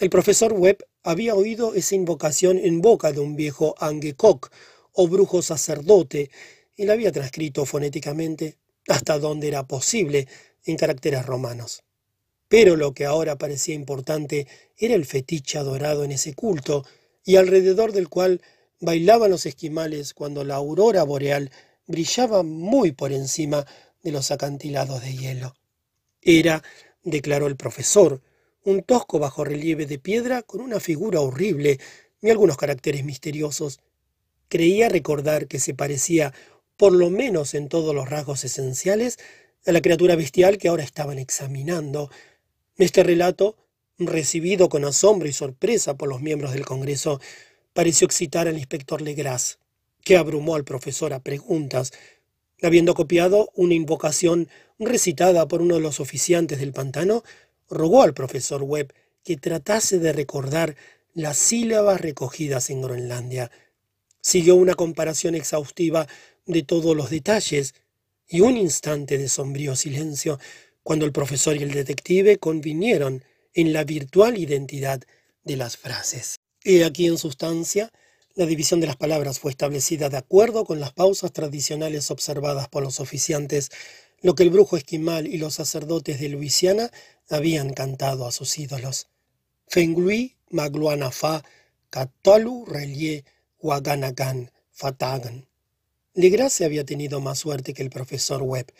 [0.00, 4.48] El profesor Webb había oído esa invocación en boca de un viejo Angekok,
[4.92, 6.30] o brujo sacerdote,
[6.76, 10.28] y la había transcrito fonéticamente hasta donde era posible
[10.64, 11.82] en caracteres romanos.
[12.46, 16.86] Pero lo que ahora parecía importante era el fetiche adorado en ese culto,
[17.24, 18.40] y alrededor del cual
[18.80, 21.50] bailaban los esquimales cuando la aurora boreal
[21.88, 23.66] brillaba muy por encima
[24.04, 25.56] de los acantilados de hielo.
[26.22, 26.62] Era,
[27.02, 28.22] declaró el profesor,
[28.68, 31.80] un tosco bajo relieve de piedra con una figura horrible
[32.20, 33.80] y algunos caracteres misteriosos.
[34.48, 36.34] Creía recordar que se parecía,
[36.76, 39.18] por lo menos en todos los rasgos esenciales,
[39.66, 42.10] a la criatura bestial que ahora estaban examinando,
[42.76, 43.56] este relato,
[43.98, 47.20] recibido con asombro y sorpresa por los miembros del Congreso,
[47.72, 49.58] pareció excitar al inspector Legras,
[50.04, 51.92] que abrumó al profesor a preguntas,
[52.62, 57.24] habiendo copiado una invocación recitada por uno de los oficiantes del pantano,
[57.68, 58.92] rogó al profesor Webb
[59.24, 60.76] que tratase de recordar
[61.14, 63.50] las sílabas recogidas en Groenlandia.
[64.20, 66.06] Siguió una comparación exhaustiva
[66.46, 67.74] de todos los detalles,
[68.28, 70.38] y un instante de sombrío silencio
[70.82, 75.00] cuando el profesor y el detective convinieron en la virtual identidad
[75.44, 76.36] de las frases.
[76.62, 77.90] He aquí en sustancia,
[78.34, 82.82] la división de las palabras fue establecida de acuerdo con las pausas tradicionales observadas por
[82.82, 83.70] los oficiantes,
[84.20, 86.90] lo que el brujo esquimal y los sacerdotes de Luisiana
[87.28, 89.08] habían cantado a sus ídolos.
[89.66, 91.44] Fengui, Magluanafa,
[91.90, 93.24] Katolu, Relie,
[93.60, 95.48] Waganagan, Fatagan.
[96.14, 98.72] Legrasse había tenido más suerte que el profesor Webb,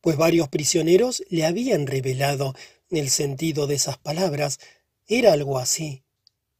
[0.00, 2.54] pues varios prisioneros le habían revelado
[2.90, 4.58] el sentido de esas palabras.
[5.06, 6.02] Era algo así.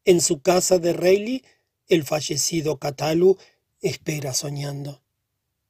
[0.05, 1.44] En su casa de Reilly,
[1.88, 3.38] el fallecido Catalu
[3.81, 5.03] espera soñando.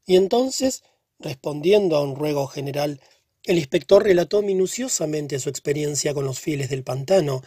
[0.04, 0.82] Y entonces,
[1.18, 3.00] respondiendo a un ruego general,
[3.44, 7.42] el inspector relató minuciosamente su experiencia con los fieles del pantano.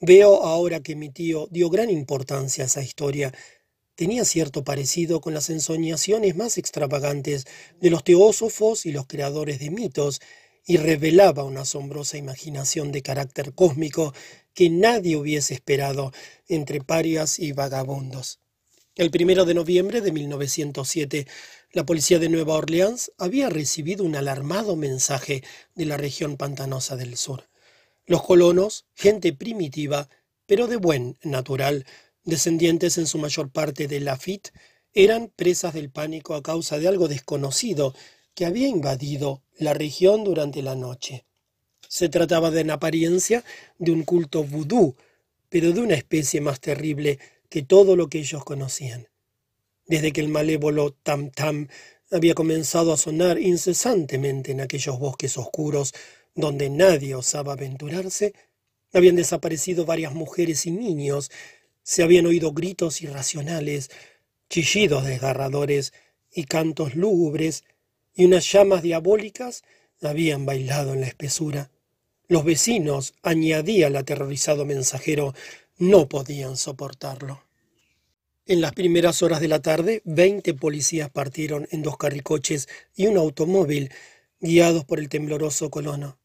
[0.00, 3.32] Veo ahora que mi tío dio gran importancia a esa historia
[3.94, 7.46] tenía cierto parecido con las ensoñaciones más extravagantes
[7.80, 10.20] de los teósofos y los creadores de mitos,
[10.64, 14.14] y revelaba una asombrosa imaginación de carácter cósmico
[14.54, 16.12] que nadie hubiese esperado
[16.48, 18.38] entre parias y vagabundos.
[18.94, 21.26] El primero de noviembre de 1907,
[21.72, 25.42] la policía de Nueva Orleans había recibido un alarmado mensaje
[25.74, 27.48] de la región pantanosa del sur.
[28.04, 30.08] Los colonos, gente primitiva,
[30.46, 31.86] pero de buen natural,
[32.24, 34.52] descendientes en su mayor parte de Lafitte,
[34.92, 37.94] eran presas del pánico a causa de algo desconocido
[38.34, 41.24] que había invadido la región durante la noche.
[41.88, 43.44] Se trataba de en apariencia
[43.78, 44.96] de un culto vudú,
[45.48, 49.08] pero de una especie más terrible que todo lo que ellos conocían.
[49.92, 51.68] Desde que el malévolo Tam Tam
[52.10, 55.92] había comenzado a sonar incesantemente en aquellos bosques oscuros
[56.34, 58.32] donde nadie osaba aventurarse,
[58.94, 61.30] habían desaparecido varias mujeres y niños
[61.82, 63.90] se habían oído gritos irracionales,
[64.48, 65.92] chillidos desgarradores
[66.34, 67.62] y cantos lúgubres,
[68.14, 69.62] y unas llamas diabólicas
[70.00, 71.70] habían bailado en la espesura.
[72.28, 75.34] Los vecinos, añadía el aterrorizado mensajero,
[75.76, 77.51] no podían soportarlo.
[78.44, 83.16] En las primeras horas de la tarde, veinte policías partieron en dos carricoches y un
[83.16, 83.92] automóvil,
[84.40, 86.18] guiados por el tembloroso colono.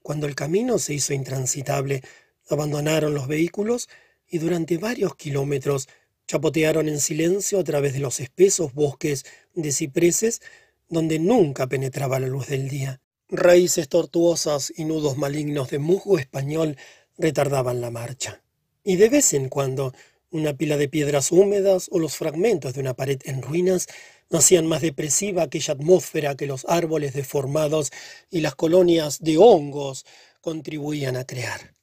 [0.00, 2.02] Cuando el camino se hizo intransitable,
[2.48, 3.88] abandonaron los vehículos
[4.28, 5.88] y durante varios kilómetros
[6.28, 9.24] chapotearon en silencio a través de los espesos bosques
[9.54, 10.42] de cipreses
[10.88, 13.00] donde nunca penetraba la luz del día.
[13.28, 16.76] Raíces tortuosas y nudos malignos de musgo español
[17.18, 18.44] retardaban la marcha.
[18.84, 19.92] Y de vez en cuando
[20.30, 23.86] una pila de piedras húmedas o los fragmentos de una pared en ruinas
[24.30, 27.92] hacían más depresiva aquella atmósfera que los árboles deformados
[28.30, 30.04] y las colonias de hongos
[30.40, 31.74] contribuían a crear.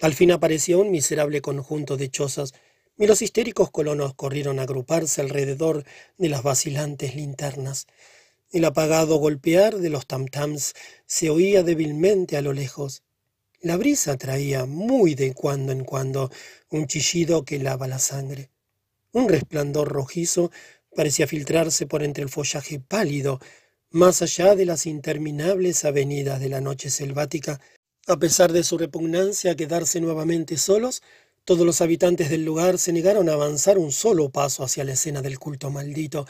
[0.00, 2.52] Al fin apareció un miserable conjunto de chozas
[2.98, 5.84] y los histéricos colonos corrieron a agruparse alrededor
[6.18, 7.86] de las vacilantes linternas.
[8.50, 10.74] El apagado golpear de los tam-tams
[11.06, 13.02] se oía débilmente a lo lejos.
[13.62, 16.30] La brisa traía muy de cuando en cuando
[16.70, 18.50] un chillido que lava la sangre.
[19.12, 20.50] Un resplandor rojizo
[20.94, 23.40] parecía filtrarse por entre el follaje pálido,
[23.90, 27.60] más allá de las interminables avenidas de la noche selvática.
[28.06, 31.02] A pesar de su repugnancia a quedarse nuevamente solos,
[31.44, 35.22] todos los habitantes del lugar se negaron a avanzar un solo paso hacia la escena
[35.22, 36.26] del culto maldito,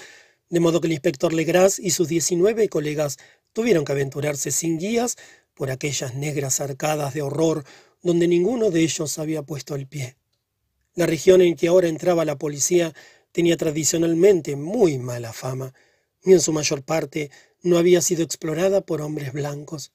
[0.49, 3.17] de modo que el inspector Legras y sus diecinueve colegas
[3.53, 5.17] tuvieron que aventurarse sin guías
[5.57, 7.65] por aquellas negras arcadas de horror
[8.03, 10.17] donde ninguno de ellos había puesto el pie.
[10.95, 12.95] La región en que ahora entraba la policía
[13.33, 15.75] tenía tradicionalmente muy mala fama,
[16.23, 17.31] y en su mayor parte
[17.63, 19.93] no había sido explorada por hombres blancos.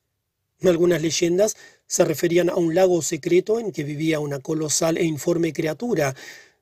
[0.61, 1.55] Algunas leyendas
[1.87, 6.15] se referían a un lago secreto en que vivía una colosal e informe criatura,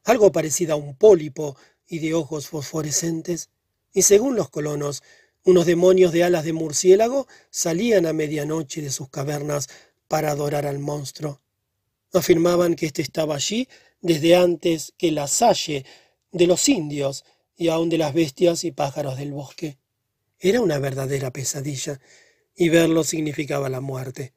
[0.03, 1.57] algo parecida a un pólipo
[1.87, 3.49] y de ojos fosforescentes,
[3.93, 5.03] y según los colonos,
[5.45, 9.67] unos demonios de alas de murciélago salían a medianoche de sus cavernas
[10.07, 11.41] para adorar al monstruo.
[12.13, 13.67] Afirmaban que éste estaba allí
[14.01, 15.85] desde antes que la salle
[16.31, 17.23] de los indios
[17.55, 19.77] y aun de las bestias y pájaros del bosque.
[20.39, 21.99] Era una verdadera pesadilla,
[22.55, 24.33] y verlo significaba la muerte.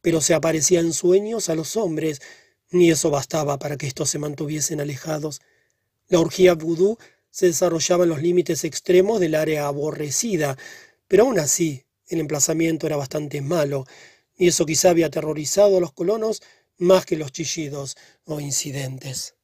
[0.00, 2.20] Pero se aparecía en sueños a los hombres,
[2.70, 5.40] ni eso bastaba para que éstos se mantuviesen alejados.
[6.08, 6.96] La orgía vudú
[7.30, 10.56] se desarrollaba en los límites extremos del área aborrecida,
[11.08, 13.86] pero aún así el emplazamiento era bastante malo,
[14.36, 16.42] y eso quizá había aterrorizado a los colonos
[16.78, 19.34] más que los chillidos o incidentes.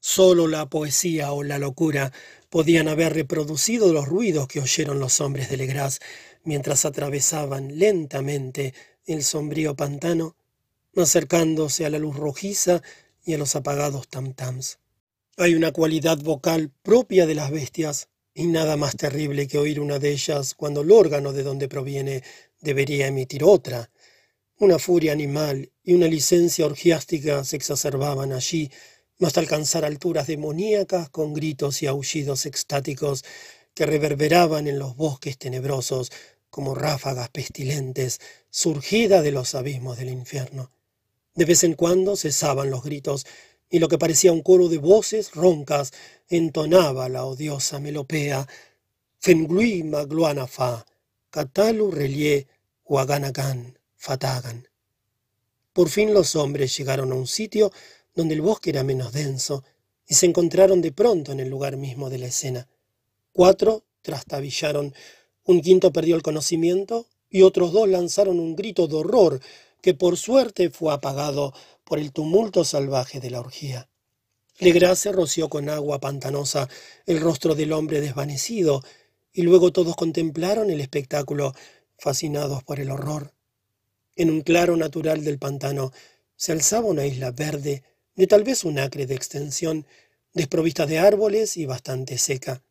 [0.00, 2.12] Solo la poesía o la locura
[2.48, 6.00] podían haber reproducido los ruidos que oyeron los hombres de Legras
[6.42, 8.74] mientras atravesaban lentamente
[9.06, 10.36] el sombrío pantano,
[10.96, 12.82] acercándose a la luz rojiza
[13.24, 14.78] y a los apagados tam-tams.
[15.36, 19.98] Hay una cualidad vocal propia de las bestias, y nada más terrible que oír una
[19.98, 22.22] de ellas cuando el órgano de donde proviene
[22.60, 23.90] debería emitir otra.
[24.58, 28.70] Una furia animal y una licencia orgiástica se exacerbaban allí,
[29.20, 33.24] hasta alcanzar alturas demoníacas con gritos y aullidos extáticos
[33.74, 36.10] que reverberaban en los bosques tenebrosos
[36.50, 40.72] como ráfagas pestilentes surgidas de los abismos del infierno.
[41.34, 43.24] De vez en cuando cesaban los gritos
[43.70, 45.92] y lo que parecía un coro de voces roncas
[46.28, 48.46] entonaba la odiosa melopea
[49.22, 50.86] Fenglui magluanafa,
[51.28, 52.46] Katalu relie,
[52.86, 54.66] Waganagan, Fatagan.
[55.74, 57.70] Por fin los hombres llegaron a un sitio
[58.14, 59.62] donde el bosque era menos denso
[60.06, 62.66] y se encontraron de pronto en el lugar mismo de la escena.
[63.32, 64.94] Cuatro trastabillaron,
[65.44, 69.40] un quinto perdió el conocimiento y otros dos lanzaron un grito de horror
[69.82, 71.52] que por suerte fue apagado
[71.90, 73.88] por el tumulto salvaje de la orgía.
[74.60, 76.68] Legrasse roció con agua pantanosa
[77.04, 78.84] el rostro del hombre desvanecido,
[79.32, 81.52] y luego todos contemplaron el espectáculo,
[81.98, 83.34] fascinados por el horror.
[84.14, 85.90] En un claro natural del pantano
[86.36, 87.82] se alzaba una isla verde,
[88.14, 89.84] de tal vez un acre de extensión,
[90.32, 92.62] desprovista de árboles y bastante seca.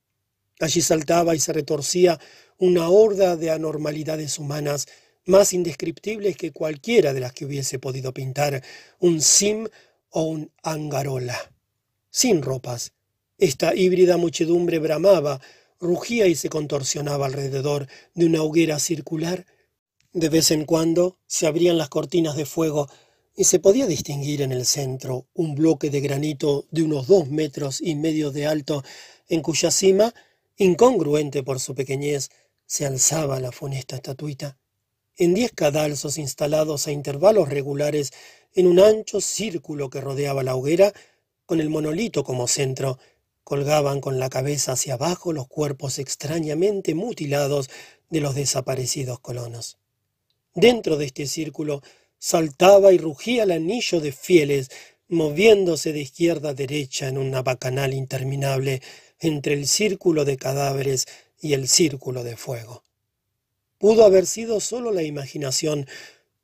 [0.61, 2.21] Allí saltaba y se retorcía
[2.57, 4.87] una horda de anormalidades humanas
[5.29, 8.63] más indescriptibles que cualquiera de las que hubiese podido pintar
[8.99, 9.67] un sim
[10.09, 11.37] o un angarola.
[12.09, 12.93] Sin ropas,
[13.37, 15.39] esta híbrida muchedumbre bramaba,
[15.79, 19.45] rugía y se contorsionaba alrededor de una hoguera circular.
[20.13, 22.89] De vez en cuando se abrían las cortinas de fuego
[23.35, 27.79] y se podía distinguir en el centro un bloque de granito de unos dos metros
[27.81, 28.83] y medio de alto,
[29.27, 30.11] en cuya cima,
[30.57, 32.29] incongruente por su pequeñez,
[32.65, 34.58] se alzaba la funesta estatuita
[35.19, 38.11] en diez cadalzos instalados a intervalos regulares
[38.55, 40.93] en un ancho círculo que rodeaba la hoguera,
[41.45, 42.97] con el monolito como centro,
[43.43, 47.69] colgaban con la cabeza hacia abajo los cuerpos extrañamente mutilados
[48.09, 49.77] de los desaparecidos colonos.
[50.55, 51.81] Dentro de este círculo
[52.17, 54.69] saltaba y rugía el anillo de fieles,
[55.09, 58.81] moviéndose de izquierda a derecha en una bacanal interminable
[59.19, 61.07] entre el círculo de cadáveres
[61.41, 62.83] y el círculo de fuego.
[63.79, 65.87] Pudo haber sido solo la imaginación,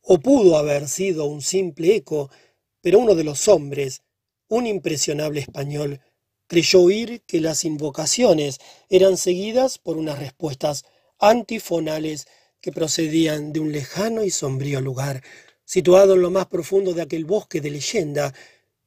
[0.01, 2.31] o pudo haber sido un simple eco,
[2.79, 4.03] pero uno de los hombres,
[4.47, 5.99] un impresionable español,
[6.47, 10.85] creyó oír que las invocaciones eran seguidas por unas respuestas
[11.19, 12.25] antifonales
[12.61, 15.21] que procedían de un lejano y sombrío lugar,
[15.65, 18.33] situado en lo más profundo de aquel bosque de leyenda.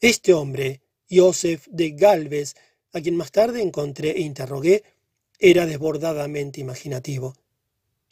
[0.01, 0.81] Este hombre,
[1.11, 2.55] Joseph de Galvez,
[2.95, 4.85] a quien más tarde encontré e interrogué,
[5.39, 7.35] era desbordadamente imaginativo.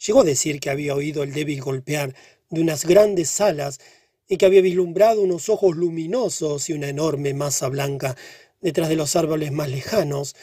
[0.05, 2.15] Llegó a decir que había oído el débil golpear
[2.49, 3.79] de unas grandes alas
[4.27, 8.15] y que había vislumbrado unos ojos luminosos y una enorme masa blanca
[8.61, 10.35] detrás de los árboles más lejanos,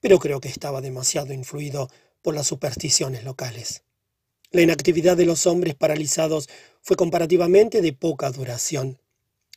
[0.00, 1.88] pero creo que estaba demasiado influido
[2.22, 3.82] por las supersticiones locales.
[4.50, 6.48] La inactividad de los hombres paralizados
[6.82, 8.98] fue comparativamente de poca duración.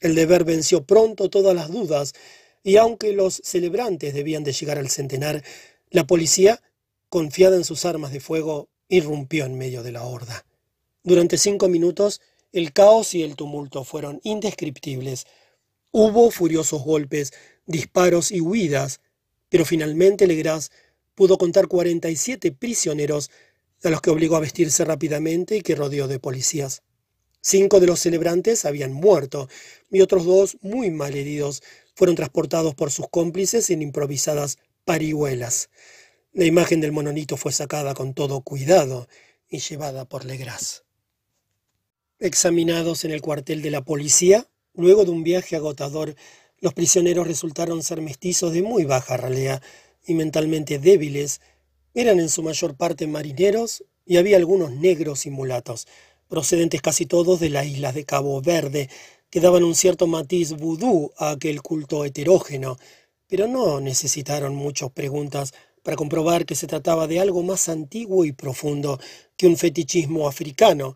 [0.01, 2.13] El deber venció pronto todas las dudas,
[2.61, 5.43] y aunque los celebrantes debían de llegar al centenar,
[5.89, 6.61] la policía,
[7.09, 10.45] confiada en sus armas de fuego, irrumpió en medio de la horda.
[11.03, 12.21] Durante cinco minutos,
[12.51, 15.25] el caos y el tumulto fueron indescriptibles.
[15.91, 17.33] Hubo furiosos golpes,
[17.65, 19.01] disparos y huidas,
[19.49, 20.71] pero finalmente Legras
[21.15, 23.31] pudo contar 47 prisioneros
[23.83, 26.83] a los que obligó a vestirse rápidamente y que rodeó de policías.
[27.41, 29.49] Cinco de los celebrantes habían muerto
[29.91, 31.61] y otros dos, muy mal heridos,
[31.93, 35.69] fueron transportados por sus cómplices en improvisadas parihuelas.
[36.35, 39.07] La imagen del mononito fue sacada con todo cuidado
[39.47, 40.83] y llevada por Legras.
[42.17, 46.15] Examinados en el cuartel de la policía, luego de un viaje agotador,
[46.57, 49.61] los prisioneros resultaron ser mestizos de muy baja ralea
[50.07, 51.39] y mentalmente débiles,
[51.93, 55.87] eran en su mayor parte marineros y había algunos negros y mulatos,
[56.27, 58.89] procedentes casi todos de las islas de Cabo Verde,
[59.29, 62.77] que daban un cierto matiz vudú a aquel culto heterógeno,
[63.27, 65.53] pero no necesitaron muchas preguntas
[65.83, 68.99] para comprobar que se trataba de algo más antiguo y profundo
[69.37, 70.95] que un fetichismo africano.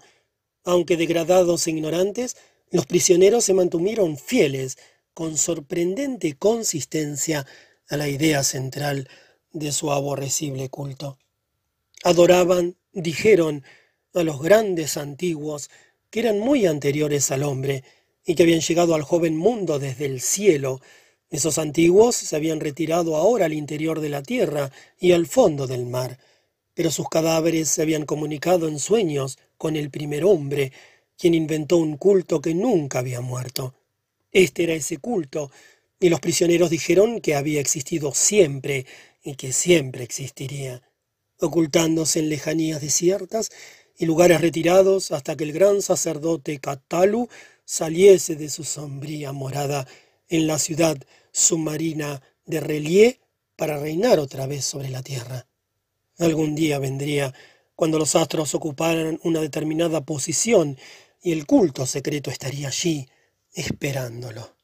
[0.64, 2.36] Aunque degradados e ignorantes,
[2.72, 4.78] los prisioneros se mantuvieron fieles,
[5.14, 7.46] con sorprendente consistencia,
[7.90, 9.08] a la idea central
[9.54, 11.18] de su aborrecible culto.
[12.04, 13.64] Adoraban, dijeron,
[14.14, 15.70] a los grandes antiguos,
[16.10, 17.84] que eran muy anteriores al hombre,
[18.26, 20.82] y que habían llegado al joven mundo desde el cielo.
[21.30, 25.86] Esos antiguos se habían retirado ahora al interior de la tierra y al fondo del
[25.86, 26.18] mar,
[26.74, 30.72] pero sus cadáveres se habían comunicado en sueños con el primer hombre,
[31.18, 33.74] quien inventó un culto que nunca había muerto.
[34.32, 35.52] Este era ese culto,
[36.00, 38.86] y los prisioneros dijeron que había existido siempre
[39.24, 40.82] y que siempre existiría,
[41.40, 43.50] ocultándose en lejanías desiertas
[43.98, 47.28] y lugares retirados hasta que el gran sacerdote Catalu
[47.66, 49.88] saliese de su sombría morada
[50.30, 50.98] en la ciudad
[51.38, 53.20] submarina de Relie
[53.56, 55.46] para reinar otra vez sobre la tierra.
[56.18, 57.32] Algún día vendría
[57.76, 60.78] cuando los astros ocuparan una determinada posición
[61.22, 63.08] y el culto secreto estaría allí,
[63.54, 64.56] esperándolo.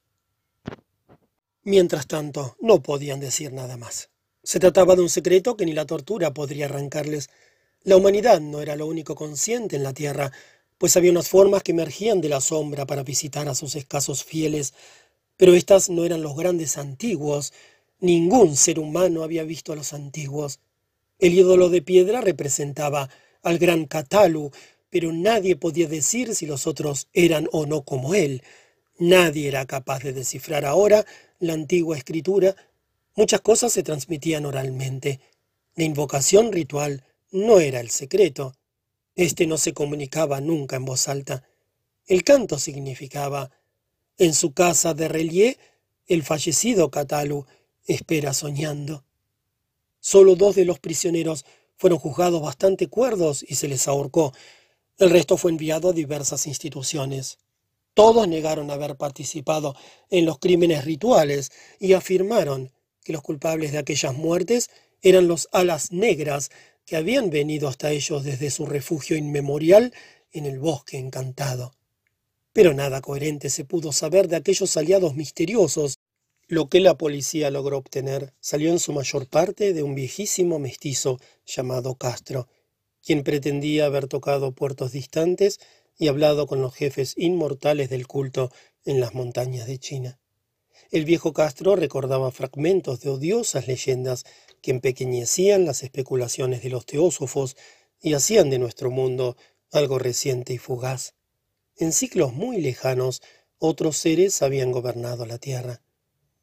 [1.61, 4.09] Mientras tanto, no podían decir nada más.
[4.41, 7.29] Se trataba de un secreto que ni la tortura podría arrancarles.
[7.83, 10.31] La humanidad no era lo único consciente en la Tierra,
[10.79, 14.73] pues había unas formas que emergían de la sombra para visitar a sus escasos fieles,
[15.43, 17.51] pero éstas no eran los grandes antiguos.
[17.99, 20.61] Ningún ser humano había visto a los antiguos.
[21.19, 23.09] El ídolo de piedra representaba
[23.41, 24.51] al gran Catalu,
[24.89, 28.41] pero nadie podía decir si los otros eran o no como él.
[28.99, 31.05] Nadie era capaz de descifrar ahora
[31.39, 32.55] la antigua escritura.
[33.13, 35.19] Muchas cosas se transmitían oralmente.
[35.75, 38.55] La invocación ritual no era el secreto.
[39.13, 41.43] Este no se comunicaba nunca en voz alta.
[42.07, 43.51] El canto significaba
[44.17, 45.57] en su casa de Relie,
[46.07, 47.45] el fallecido Catalu
[47.85, 49.05] espera soñando.
[49.99, 51.45] Solo dos de los prisioneros
[51.77, 54.33] fueron juzgados bastante cuerdos y se les ahorcó.
[54.97, 57.39] El resto fue enviado a diversas instituciones.
[57.93, 59.75] Todos negaron haber participado
[60.09, 62.71] en los crímenes rituales y afirmaron
[63.03, 64.69] que los culpables de aquellas muertes
[65.01, 66.49] eran los alas negras
[66.85, 69.93] que habían venido hasta ellos desde su refugio inmemorial
[70.31, 71.73] en el bosque encantado.
[72.53, 75.97] Pero nada coherente se pudo saber de aquellos aliados misteriosos.
[76.47, 81.19] Lo que la policía logró obtener salió en su mayor parte de un viejísimo mestizo
[81.45, 82.47] llamado Castro,
[83.03, 85.59] quien pretendía haber tocado puertos distantes
[85.97, 88.51] y hablado con los jefes inmortales del culto
[88.85, 90.19] en las montañas de China.
[90.91, 94.25] El viejo Castro recordaba fragmentos de odiosas leyendas
[94.61, 97.55] que empequeñecían las especulaciones de los teósofos
[97.99, 99.37] y hacían de nuestro mundo
[99.71, 101.15] algo reciente y fugaz.
[101.77, 103.21] En ciclos muy lejanos,
[103.57, 105.81] otros seres habían gobernado la tierra.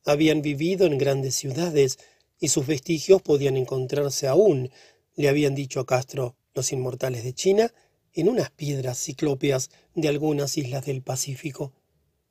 [0.05, 1.99] Habían vivido en grandes ciudades
[2.41, 4.71] y sus vestigios podían encontrarse aún,
[5.15, 7.73] le habían dicho a Castro los inmortales de China,
[8.13, 11.73] en unas piedras ciclópeas de algunas islas del Pacífico.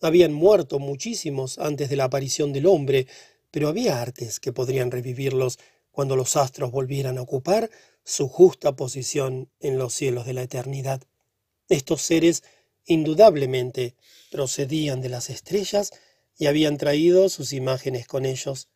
[0.02, 3.08] Habían muerto muchísimos antes de la aparición del hombre,
[3.52, 5.58] pero había artes que podrían revivirlos
[5.92, 7.70] cuando los astros volvieran a ocupar
[8.04, 11.02] su justa posición en los cielos de la eternidad.
[11.70, 12.44] Estos seres
[12.90, 13.96] indudablemente
[14.32, 15.92] procedían de las estrellas
[16.38, 18.68] y habían traído sus imágenes con ellos.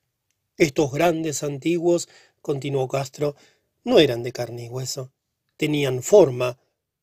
[0.57, 2.07] Estos grandes antiguos,
[2.41, 3.35] continuó Castro,
[3.83, 5.11] no eran de carne y hueso,
[5.57, 6.59] tenían forma.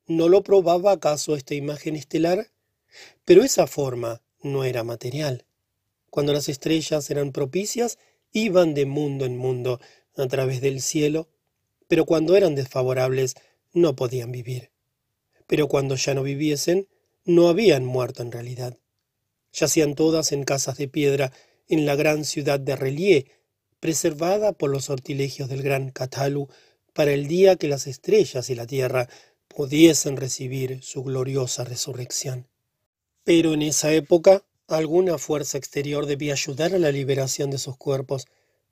[0.06, 2.52] ¿No lo probaba acaso esta imagen estelar?
[3.24, 5.44] Pero esa forma no era material.
[6.10, 7.98] Cuando las estrellas eran propicias,
[8.32, 9.80] iban de mundo en mundo
[10.16, 11.28] a través del cielo,
[11.88, 13.34] pero cuando eran desfavorables,
[13.72, 14.70] no podían vivir.
[15.48, 16.86] Pero cuando ya no viviesen,
[17.24, 18.78] no habían muerto en realidad.
[19.52, 21.32] Yacían todas en casas de piedra
[21.68, 23.26] en la gran ciudad de Relié,
[23.80, 26.48] preservada por los sortilegios del gran Catalu
[26.92, 29.08] para el día que las estrellas y la tierra
[29.48, 32.46] pudiesen recibir su gloriosa resurrección.
[33.24, 38.26] Pero en esa época alguna fuerza exterior debía ayudar a la liberación de sus cuerpos.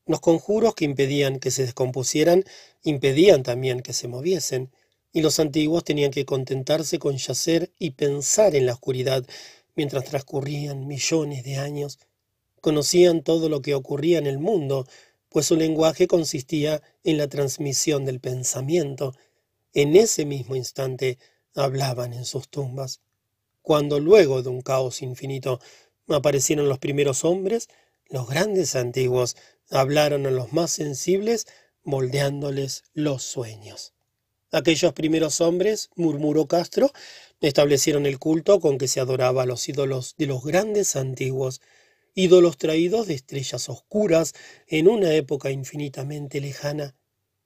[0.06, 2.44] Los conjuros que impedían que se descompusieran
[2.82, 4.70] impedían también que se moviesen,
[5.12, 9.24] y los antiguos tenían que contentarse con yacer y pensar en la oscuridad
[9.74, 11.98] mientras transcurrían millones de años.
[12.60, 14.86] Conocían todo lo que ocurría en el mundo,
[15.28, 19.14] pues su lenguaje consistía en la transmisión del pensamiento.
[19.72, 21.18] En ese mismo instante
[21.54, 23.00] hablaban en sus tumbas.
[23.62, 25.60] Cuando luego de un caos infinito
[26.08, 27.68] aparecieron los primeros hombres,
[28.08, 29.36] los grandes antiguos
[29.70, 31.46] hablaron a los más sensibles,
[31.84, 33.92] moldeándoles los sueños.
[34.50, 36.90] Aquellos primeros hombres, murmuró Castro,
[37.40, 41.60] establecieron el culto con que se adoraba a los ídolos de los grandes antiguos,
[42.14, 44.34] ídolos traídos de estrellas oscuras
[44.66, 46.96] en una época infinitamente lejana.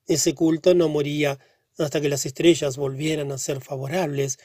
[0.06, 1.38] Ese culto no moría
[1.76, 4.38] hasta que las estrellas volvieran a ser favorables.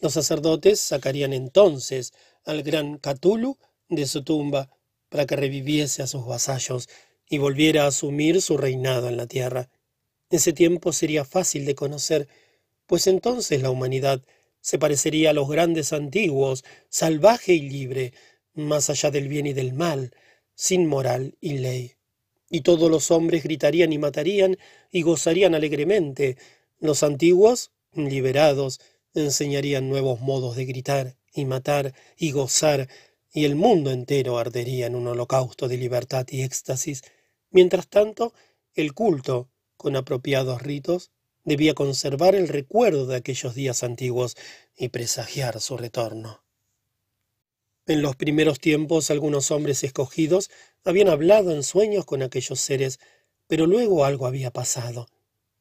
[0.00, 2.12] Los sacerdotes sacarían entonces
[2.44, 3.58] al gran Cthulhu
[3.90, 4.70] de su tumba
[5.10, 6.88] para que reviviese a sus vasallos
[7.28, 9.68] y volviera a asumir su reinado en la tierra.
[10.30, 12.28] Ese tiempo sería fácil de conocer,
[12.86, 14.22] pues entonces la humanidad
[14.60, 18.12] se parecería a los grandes antiguos, salvaje y libre,
[18.54, 20.12] más allá del bien y del mal,
[20.54, 21.94] sin moral y ley.
[22.48, 24.56] Y todos los hombres gritarían y matarían
[24.90, 26.36] y gozarían alegremente.
[26.78, 28.80] Los antiguos, liberados,
[29.14, 32.88] enseñarían nuevos modos de gritar y matar y gozar,
[33.32, 37.02] y el mundo entero ardería en un holocausto de libertad y éxtasis.
[37.50, 38.32] Mientras tanto,
[38.74, 39.49] el culto,
[39.80, 41.10] con apropiados ritos,
[41.42, 44.36] debía conservar el recuerdo de aquellos días antiguos
[44.76, 46.44] y presagiar su retorno.
[47.86, 50.50] En los primeros tiempos algunos hombres escogidos
[50.84, 53.00] habían hablado en sueños con aquellos seres,
[53.46, 55.08] pero luego algo había pasado.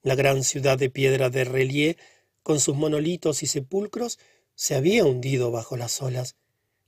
[0.01, 1.95] La gran ciudad de piedra de Relié,
[2.43, 4.19] con sus monolitos y sepulcros,
[4.53, 6.35] se había hundido bajo las olas,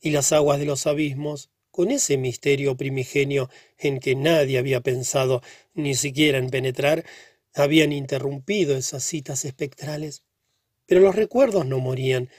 [0.01, 5.41] y las aguas de los abismos, con ese misterio primigenio en que nadie había pensado
[5.73, 7.05] ni siquiera en penetrar,
[7.53, 10.23] habían interrumpido esas citas espectrales.
[10.85, 12.29] Pero los recuerdos no morían,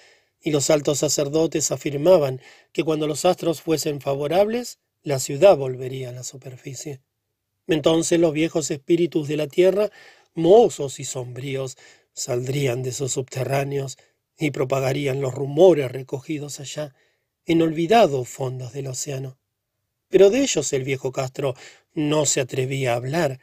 [0.41, 2.41] y los altos sacerdotes afirmaban
[2.73, 7.01] que cuando los astros fuesen favorables, la ciudad volvería a la superficie.
[7.69, 9.91] Entonces los viejos espíritus de la tierra,
[10.35, 11.77] mozos y sombríos,
[12.13, 13.99] saldrían de sus subterráneos
[14.39, 16.95] y propagarían los rumores recogidos allá,
[17.47, 19.39] en olvidados fondos del océano.
[20.09, 21.55] Pero de ellos el viejo Castro
[21.95, 23.41] no se atrevía a hablar.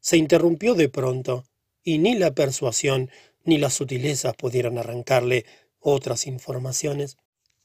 [0.00, 1.44] Se interrumpió de pronto,
[1.82, 3.10] y ni la persuasión
[3.44, 5.44] ni las sutilezas pudieron arrancarle
[5.80, 7.16] otras informaciones.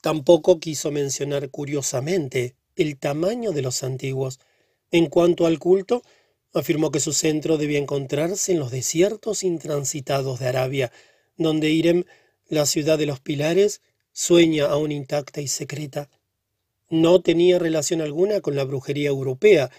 [0.01, 4.39] Tampoco quiso mencionar curiosamente el tamaño de los antiguos.
[4.91, 6.03] En cuanto al culto,
[6.53, 10.91] afirmó que su centro debía encontrarse en los desiertos intransitados de Arabia,
[11.37, 12.03] donde Irem,
[12.47, 13.81] la ciudad de los pilares,
[14.13, 16.09] sueña aún intacta y secreta.
[16.89, 19.69] No tenía relación alguna con la brujería europea,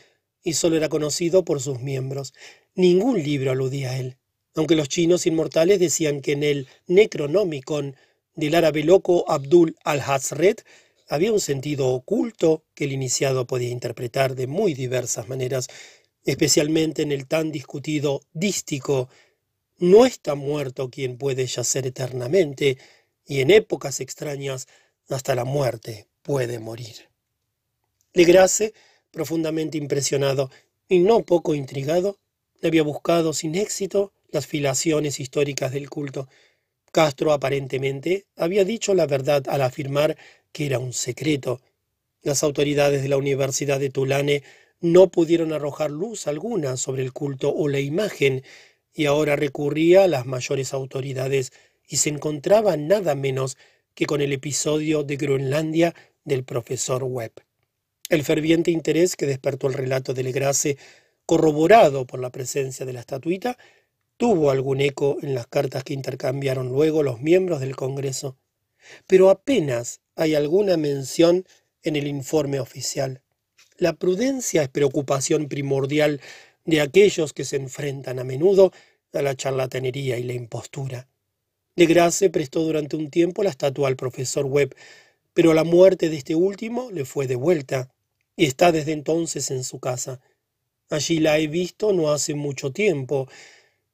[0.43, 2.35] y solo era conocido por sus miembros.
[2.75, 4.19] Ningún libro aludía a él,
[4.55, 7.97] aunque los chinos inmortales decían que en el Necronomicon
[8.35, 10.65] del árabe loco Abdul al-Hazret
[11.09, 15.69] había un sentido oculto que el iniciado podía interpretar de muy diversas maneras,
[16.25, 19.09] especialmente en el tan discutido dístico
[19.79, 22.79] no está muerto quien puede yacer eternamente,
[23.27, 24.67] y en épocas extrañas
[25.09, 27.09] hasta la muerte puede morir.
[28.13, 28.75] Legrace,
[29.11, 30.51] profundamente impresionado
[30.89, 32.19] y no poco intrigado,
[32.63, 36.29] había buscado sin éxito las filaciones históricas del culto,
[36.95, 40.17] Castro aparentemente había dicho la verdad al afirmar
[40.53, 41.61] que era un secreto.
[42.23, 44.45] Las autoridades de la Universidad de Tulane
[44.81, 48.45] no pudieron arrojar luz alguna sobre el culto o la imagen,
[48.95, 51.53] y ahora recurría a las mayores autoridades
[51.89, 53.57] y se encontraba nada menos
[53.95, 57.33] que con el episodio de Groenlandia del profesor Webb.
[58.09, 60.77] El ferviente interés que despertó el relato de Legrasse,
[61.27, 63.57] corroborado por la presencia de la estatuita,
[64.17, 68.37] tuvo algún eco en las cartas que intercambiaron luego los miembros del Congreso,
[69.07, 71.47] pero apenas hay alguna mención
[71.83, 73.23] en el informe oficial.
[73.77, 76.21] La prudencia es preocupación primordial
[76.65, 78.73] de aquellos que se enfrentan a menudo
[79.13, 81.09] a la charlatanería y la impostura.
[81.77, 84.75] De Grasse prestó durante un tiempo la estatua al profesor Webb,
[85.33, 87.91] pero la muerte de este último le fue devuelta
[88.37, 90.21] y está desde entonces en su casa.
[90.91, 93.29] Allí la he visto no hace mucho tiempo.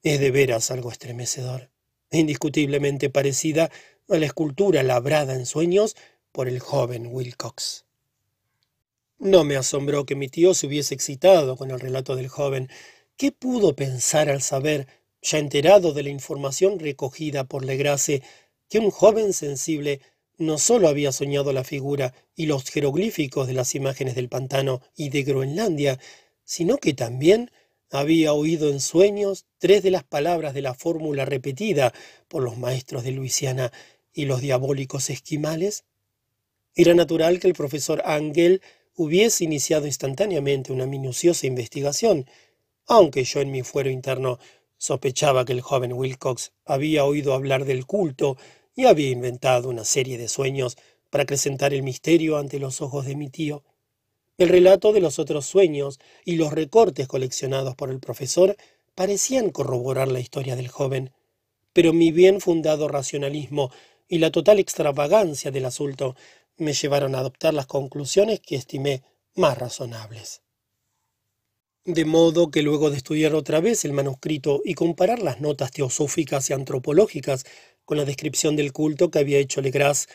[0.02, 1.70] Es de veras algo estremecedor,
[2.10, 3.70] indiscutiblemente parecida
[4.08, 5.96] a la escultura labrada en sueños
[6.32, 7.86] por el joven Wilcox.
[9.18, 12.68] No me asombró que mi tío se hubiese excitado con el relato del joven.
[13.16, 14.86] ¿Qué pudo pensar al saber
[15.22, 18.22] ya enterado de la información recogida por Legrasse,
[18.68, 20.00] que un joven sensible
[20.38, 25.10] no sólo había soñado la figura y los jeroglíficos de las imágenes del pantano y
[25.10, 25.98] de Groenlandia,
[26.44, 27.50] sino que también
[27.90, 31.92] había oído en sueños tres de las palabras de la fórmula repetida
[32.28, 33.72] por los maestros de Luisiana
[34.12, 35.84] y los diabólicos esquimales?
[36.74, 38.62] Era natural que el profesor Angel
[38.94, 42.26] hubiese iniciado instantáneamente una minuciosa investigación,
[42.86, 44.38] aunque yo en mi fuero interno
[44.80, 48.38] Sospechaba que el joven Wilcox había oído hablar del culto
[48.74, 50.78] y había inventado una serie de sueños
[51.10, 53.62] para acrecentar el misterio ante los ojos de mi tío.
[54.38, 58.56] El relato de los otros sueños y los recortes coleccionados por el profesor
[58.94, 61.12] parecían corroborar la historia del joven,
[61.74, 63.70] pero mi bien fundado racionalismo
[64.08, 66.16] y la total extravagancia del asunto
[66.56, 69.02] me llevaron a adoptar las conclusiones que estimé
[69.34, 70.40] más razonables.
[71.86, 76.50] De modo que luego de estudiar otra vez el manuscrito y comparar las notas teosóficas
[76.50, 77.46] y antropológicas
[77.86, 80.06] con la descripción del culto que había hecho Legras,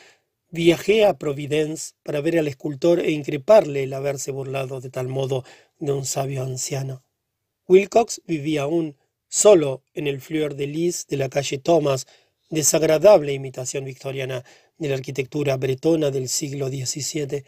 [0.51, 5.43] viajé a Providence para ver al escultor e increparle el haberse burlado de tal modo
[5.79, 7.03] de un sabio anciano.
[7.67, 8.95] Wilcox vivía aún
[9.27, 12.05] solo en el Fleur de Lis de la calle Thomas,
[12.51, 14.45] desagradable imitación victoriana
[14.77, 17.43] de la arquitectura bretona del siglo XVII,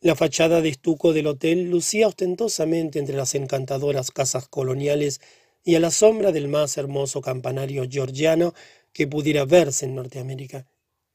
[0.00, 5.20] la fachada de estuco del hotel lucía ostentosamente entre las encantadoras casas coloniales
[5.64, 8.54] y a la sombra del más hermoso campanario georgiano
[8.92, 10.66] que pudiera verse en Norteamérica.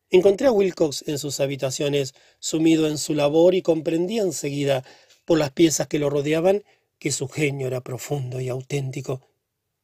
[0.10, 4.84] Encontré a Wilcox en sus habitaciones, sumido en su labor, y comprendí enseguida,
[5.24, 6.64] por las piezas que lo rodeaban,
[7.00, 9.22] que su genio era profundo y auténtico.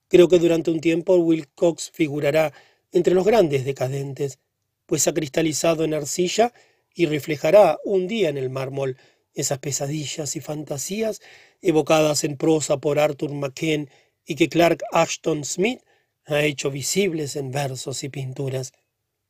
[0.10, 2.52] Creo que durante un tiempo Wilcox figurará
[2.91, 4.39] entre los grandes decadentes,
[4.86, 6.54] pues ha cristalizado en arcilla
[6.98, 8.98] y reflejará un día en el mármol
[9.36, 11.22] esas pesadillas y fantasías
[11.62, 13.91] evocadas en prosa por Arthur McKen
[14.26, 15.80] y que Clark Ashton Smith
[16.26, 18.74] ha hecho visibles en versos y pinturas.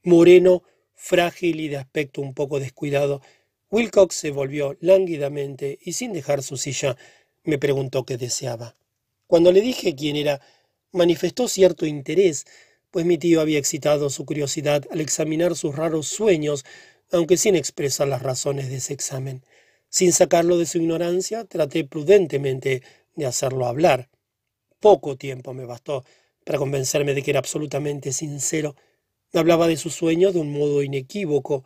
[0.02, 0.64] Moreno,
[0.96, 3.22] frágil y de aspecto un poco descuidado,
[3.70, 6.96] Wilcox se volvió lánguidamente y sin dejar su silla
[7.44, 8.76] me preguntó qué deseaba.
[9.28, 10.40] Cuando le dije quién era,
[10.94, 12.46] manifestó cierto interés,
[12.92, 16.64] pues mi tío había excitado su curiosidad al examinar sus raros sueños
[17.12, 19.44] aunque sin expresar las razones de ese examen.
[19.90, 22.84] Sin sacarlo de su ignorancia, traté prudentemente
[23.16, 24.10] de hacerlo hablar.
[24.80, 26.04] Poco tiempo me bastó
[26.46, 28.76] para convencerme de que era absolutamente sincero.
[29.34, 31.64] Hablaba de sus sueños de un modo inequívoco.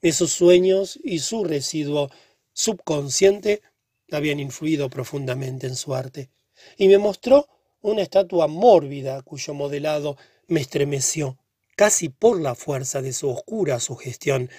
[0.00, 2.10] Esos sueños y su residuo
[2.52, 3.62] subconsciente
[4.10, 6.30] habían influido profundamente en su arte.
[6.76, 7.48] Y me mostró
[7.82, 10.16] una estatua mórbida cuyo modelado
[10.48, 11.38] me estremeció,
[11.76, 14.50] casi por la fuerza de su oscura sugestión.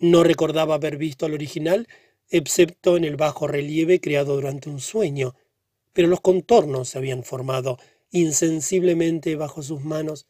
[0.00, 1.86] No recordaba haber visto al original,
[2.30, 5.36] excepto en el bajo relieve creado durante un sueño,
[5.92, 7.78] pero los contornos se habían formado
[8.10, 10.26] insensiblemente bajo sus manos.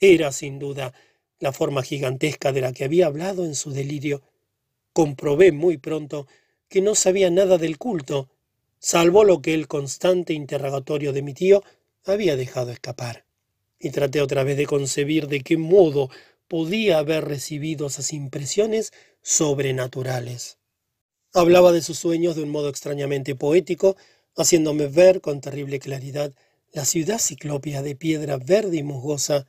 [0.00, 0.94] Era, sin duda,
[1.40, 4.22] la forma gigantesca de la que había hablado en su delirio.
[4.92, 6.28] Comprobé muy pronto
[6.68, 8.30] que no sabía nada del culto,
[8.78, 11.62] salvo lo que el constante interrogatorio de mi tío
[12.04, 13.24] había dejado escapar.
[13.84, 16.08] Y traté otra vez de concebir de qué modo
[16.46, 20.58] podía haber recibido esas impresiones sobrenaturales.
[21.34, 23.96] Hablaba de sus sueños de un modo extrañamente poético,
[24.36, 26.32] haciéndome ver con terrible claridad
[26.72, 29.46] la ciudad ciclópea de piedra verde y musgosa,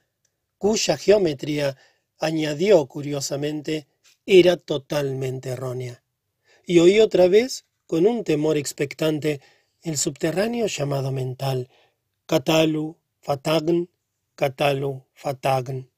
[0.58, 1.78] cuya geometría,
[2.18, 3.86] añadió curiosamente,
[4.26, 6.04] era totalmente errónea.
[6.66, 9.42] Y oí otra vez, con un temor expectante,
[9.84, 11.70] el subterráneo llamado mental,
[12.26, 13.90] Catalu, Fatagn,
[14.36, 15.92] Catalu, Fatagn.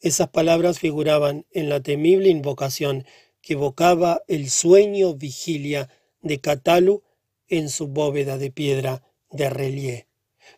[0.00, 3.06] Esas palabras figuraban en la temible invocación
[3.40, 5.88] que evocaba el sueño vigilia
[6.20, 7.02] de Catalu
[7.48, 10.08] en su bóveda de piedra de relieve.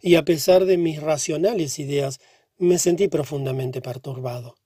[0.01, 2.21] Y a pesar de mis racionales ideas,
[2.59, 4.57] me sentí profundamente perturbado.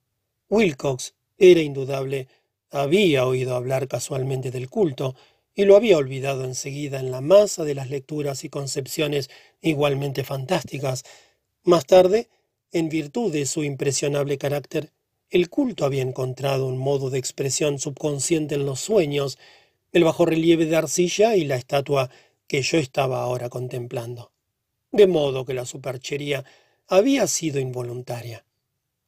[0.49, 2.29] Wilcox era indudable,
[2.71, 5.15] había oído hablar casualmente del culto,
[5.55, 9.31] y lo había olvidado enseguida en la masa de las lecturas y concepciones
[9.63, 11.05] igualmente fantásticas.
[11.65, 12.29] Más tarde,
[12.73, 14.93] en virtud de su impresionable carácter,
[15.31, 19.39] el culto había encontrado un modo de expresión subconsciente en los sueños,
[19.93, 22.11] el relieve de arcilla y la estatua
[22.47, 24.33] que yo estaba ahora contemplando.
[24.93, 26.45] De modo que la superchería
[26.87, 28.45] había sido involuntaria.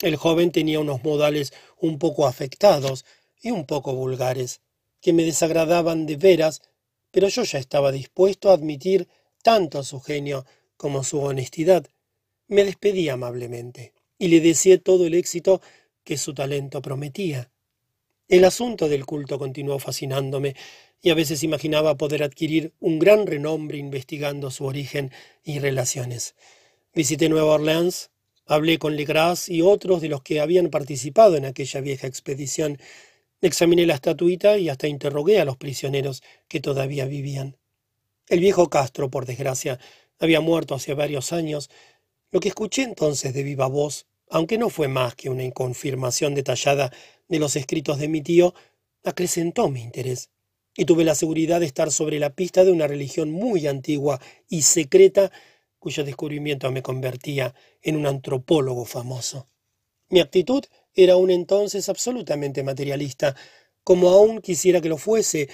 [0.00, 3.04] El joven tenía unos modales un poco afectados
[3.40, 4.60] y un poco vulgares,
[5.00, 6.62] que me desagradaban de veras,
[7.10, 9.08] pero yo ya estaba dispuesto a admitir
[9.42, 10.44] tanto su genio
[10.76, 11.86] como su honestidad.
[12.48, 15.60] Me despedí amablemente y le deseé todo el éxito
[16.02, 17.50] que su talento prometía.
[18.26, 20.54] El asunto del culto continuó fascinándome,
[21.00, 25.12] y a veces imaginaba poder adquirir un gran renombre investigando su origen
[25.44, 26.34] y relaciones.
[26.94, 28.10] Visité Nueva Orleans,
[28.46, 32.78] hablé con Legras y otros de los que habían participado en aquella vieja expedición,
[33.40, 37.56] examiné la estatuita y hasta interrogué a los prisioneros que todavía vivían.
[38.28, 39.78] El viejo Castro, por desgracia,
[40.18, 41.70] había muerto hace varios años.
[42.30, 46.92] Lo que escuché entonces de viva voz aunque no fue más que una confirmación detallada
[47.28, 48.54] de los escritos de mi tío,
[49.04, 50.30] acrecentó mi interés,
[50.76, 54.62] y tuve la seguridad de estar sobre la pista de una religión muy antigua y
[54.62, 55.32] secreta,
[55.78, 59.46] cuyo descubrimiento me convertía en un antropólogo famoso.
[60.10, 60.64] Mi actitud
[60.94, 63.36] era aún entonces absolutamente materialista,
[63.84, 65.48] como aún quisiera que lo fuese,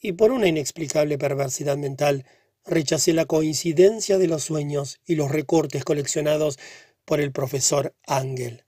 [0.00, 2.24] y por una inexplicable perversidad mental,
[2.64, 6.58] rechacé la coincidencia de los sueños y los recortes coleccionados
[7.04, 8.64] por el profesor Ángel.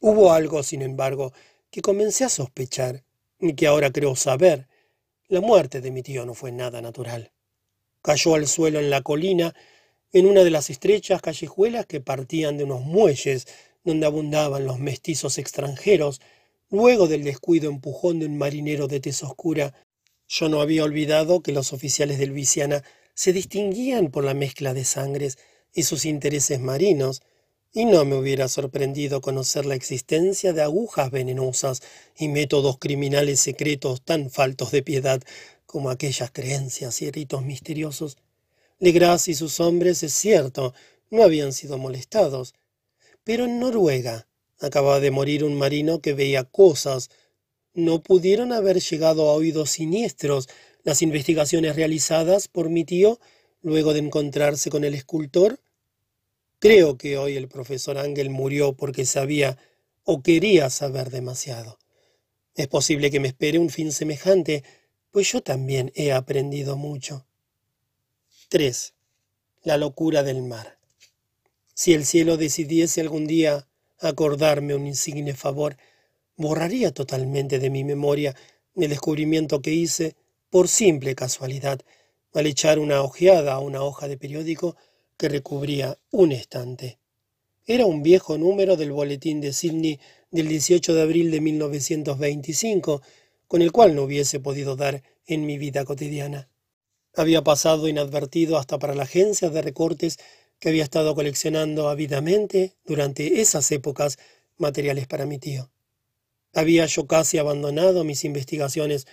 [0.00, 1.32] Hubo algo, sin embargo,
[1.70, 3.04] que comencé a sospechar,
[3.40, 4.68] y que ahora creo saber.
[5.28, 7.32] La muerte de mi tío no fue nada natural.
[8.02, 9.54] Cayó al suelo en la colina,
[10.12, 13.46] en una de las estrechas callejuelas que partían de unos muelles
[13.82, 16.20] donde abundaban los mestizos extranjeros,
[16.70, 19.74] luego del descuido empujón de un marinero de tez oscura.
[20.28, 22.82] Yo no había olvidado que los oficiales de Luisiana
[23.14, 25.38] se distinguían por la mezcla de sangres
[25.72, 27.22] y sus intereses marinos,
[27.72, 31.82] y no me hubiera sorprendido conocer la existencia de agujas venenosas
[32.16, 35.20] y métodos criminales secretos tan faltos de piedad
[35.66, 38.16] como aquellas creencias y ritos misteriosos.
[38.78, 40.72] Legras y sus hombres, es cierto,
[41.10, 42.54] no habían sido molestados.
[43.24, 44.28] Pero en Noruega
[44.60, 47.10] acababa de morir un marino que veía cosas.
[47.72, 50.48] ¿No pudieron haber llegado a oídos siniestros
[50.84, 53.18] las investigaciones realizadas por mi tío
[53.62, 55.58] luego de encontrarse con el escultor?
[56.60, 59.58] Creo que hoy el profesor Ángel murió porque sabía
[60.04, 61.78] o quería saber demasiado.
[62.54, 64.62] Es posible que me espere un fin semejante,
[65.10, 67.26] pues yo también he aprendido mucho.
[68.48, 68.94] 3.
[69.62, 70.78] La locura del mar.
[71.72, 73.66] Si el cielo decidiese algún día
[73.98, 75.76] acordarme un insigne favor,
[76.36, 78.36] borraría totalmente de mi memoria
[78.76, 80.16] el descubrimiento que hice
[80.54, 81.80] por simple casualidad
[82.32, 84.76] al echar una ojeada a una hoja de periódico
[85.16, 87.00] que recubría un estante.
[87.66, 89.98] Era un viejo número del boletín de Sydney
[90.30, 93.02] del 18 de abril de 1925,
[93.48, 96.48] con el cual no hubiese podido dar en mi vida cotidiana.
[97.16, 100.18] Había pasado inadvertido hasta para la agencia de recortes
[100.60, 104.18] que había estado coleccionando ávidamente durante esas épocas
[104.56, 105.72] materiales para mi tío.
[106.52, 109.08] Había yo casi abandonado mis investigaciones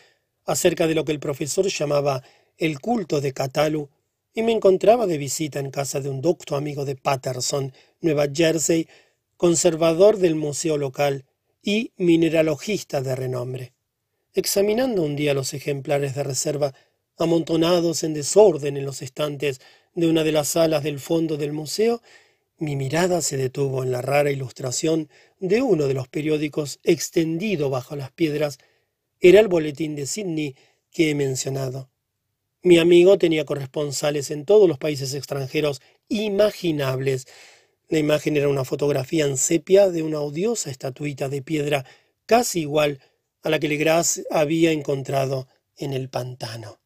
[0.46, 2.24] acerca de lo que el profesor llamaba
[2.58, 3.90] el culto de Catalu
[4.34, 8.88] y me encontraba de visita en casa de un docto amigo de Patterson, Nueva Jersey,
[9.38, 11.26] conservador del museo local
[11.62, 13.74] y mineralogista de renombre.
[14.34, 16.74] Examinando un día los ejemplares de reserva
[17.18, 19.60] amontonados en desorden en los estantes
[19.94, 22.02] de una de las salas del fondo del museo,
[22.58, 27.96] mi mirada se detuvo en la rara ilustración de uno de los periódicos extendido bajo
[27.96, 28.60] las piedras.
[29.24, 30.56] Era el boletín de Sydney
[30.92, 31.92] que he mencionado.
[32.64, 37.28] Mi amigo tenía corresponsales en todos los países extranjeros imaginables.
[37.88, 41.86] La imagen era una fotografía en sepia de una odiosa estatuita de piedra
[42.26, 43.00] casi igual
[43.44, 45.48] a la que Legras había encontrado
[45.78, 46.80] en el pantano.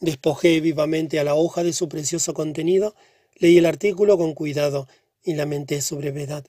[0.00, 2.94] Despojé vivamente a la hoja de su precioso contenido,
[3.36, 4.86] leí el artículo con cuidado
[5.22, 6.46] y lamenté su brevedad.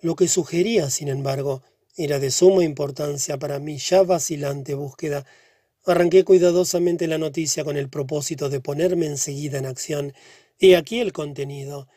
[0.00, 1.62] Lo que sugería, sin embargo,
[1.98, 5.26] era de suma importancia para mi ya vacilante búsqueda
[5.88, 10.12] Arranqué cuidadosamente la noticia con el propósito de ponerme enseguida en acción.
[10.58, 11.88] Y aquí el contenido.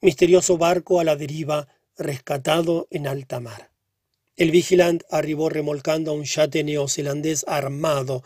[0.00, 3.70] Misterioso barco a la deriva, rescatado en alta mar.
[4.34, 8.24] El Vigilant arribó remolcando a un yate neozelandés armado,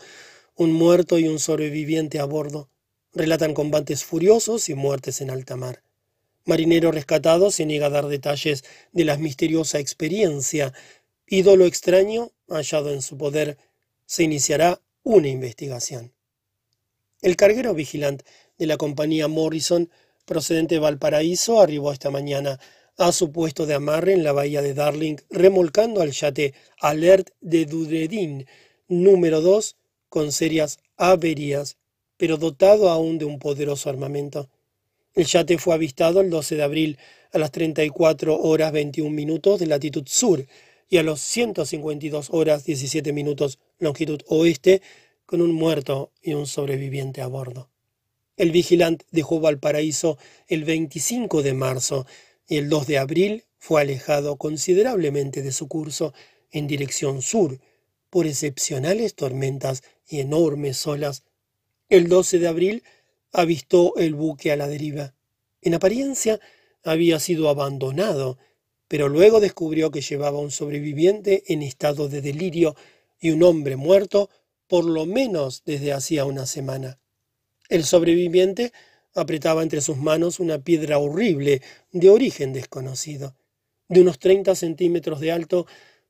[0.55, 2.71] un muerto y un sobreviviente a bordo.
[3.13, 5.83] Relatan combates furiosos y muertes en alta mar.
[6.49, 10.73] Marinero rescatado se niega a dar detalles de la misteriosa experiencia.
[11.27, 13.57] Ídolo extraño hallado en su poder.
[14.07, 16.11] Se iniciará una investigación.
[17.21, 18.23] El carguero vigilant
[18.57, 19.91] de la compañía Morrison,
[20.25, 22.59] procedente de Valparaíso, arribó esta mañana
[22.97, 27.65] a su puesto de amarre en la bahía de Darling, remolcando al yate Alert de
[27.65, 28.47] Dudredin,
[28.87, 29.75] número 2,
[30.09, 31.77] con serias averías,
[32.17, 34.49] pero dotado aún de un poderoso armamento.
[35.19, 36.97] El yate fue avistado el 12 de abril
[37.33, 40.45] a las 34 horas 21 minutos de latitud sur
[40.87, 44.81] y a los 152 horas 17 minutos longitud oeste,
[45.25, 47.69] con un muerto y un sobreviviente a bordo.
[48.37, 50.17] El vigilante dejó Valparaíso
[50.47, 52.07] el 25 de marzo
[52.47, 56.13] y el 2 de abril fue alejado considerablemente de su curso
[56.49, 57.59] en dirección sur
[58.09, 61.23] por excepcionales tormentas y enormes olas.
[61.89, 62.83] El 12 de abril
[63.31, 65.13] avistó el buque a la deriva.
[65.61, 66.39] En apariencia
[66.83, 68.37] había sido abandonado,
[68.87, 72.75] pero luego descubrió que llevaba un sobreviviente en estado de delirio
[73.19, 74.29] y un hombre muerto
[74.67, 76.99] por lo menos desde hacía una semana.
[77.69, 78.71] El sobreviviente
[79.15, 81.61] apretaba entre sus manos una piedra horrible
[81.91, 83.35] de origen desconocido,
[83.87, 85.65] de unos 30 centímetros de alto,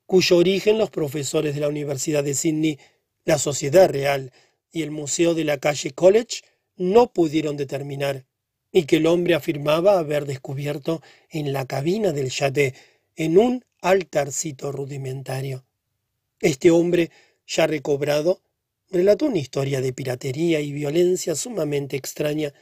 [0.06, 2.78] cuyo origen los profesores de la Universidad de Sydney,
[3.24, 4.32] la Sociedad Real
[4.70, 6.42] y el Museo de la calle College
[6.80, 8.24] no pudieron determinar,
[8.72, 12.74] y que el hombre afirmaba haber descubierto en la cabina del yate
[13.16, 15.64] en un altarcito rudimentario.
[16.40, 17.10] Este hombre,
[17.46, 18.40] ya recobrado,
[18.88, 22.52] relató una historia de piratería y violencia sumamente extraña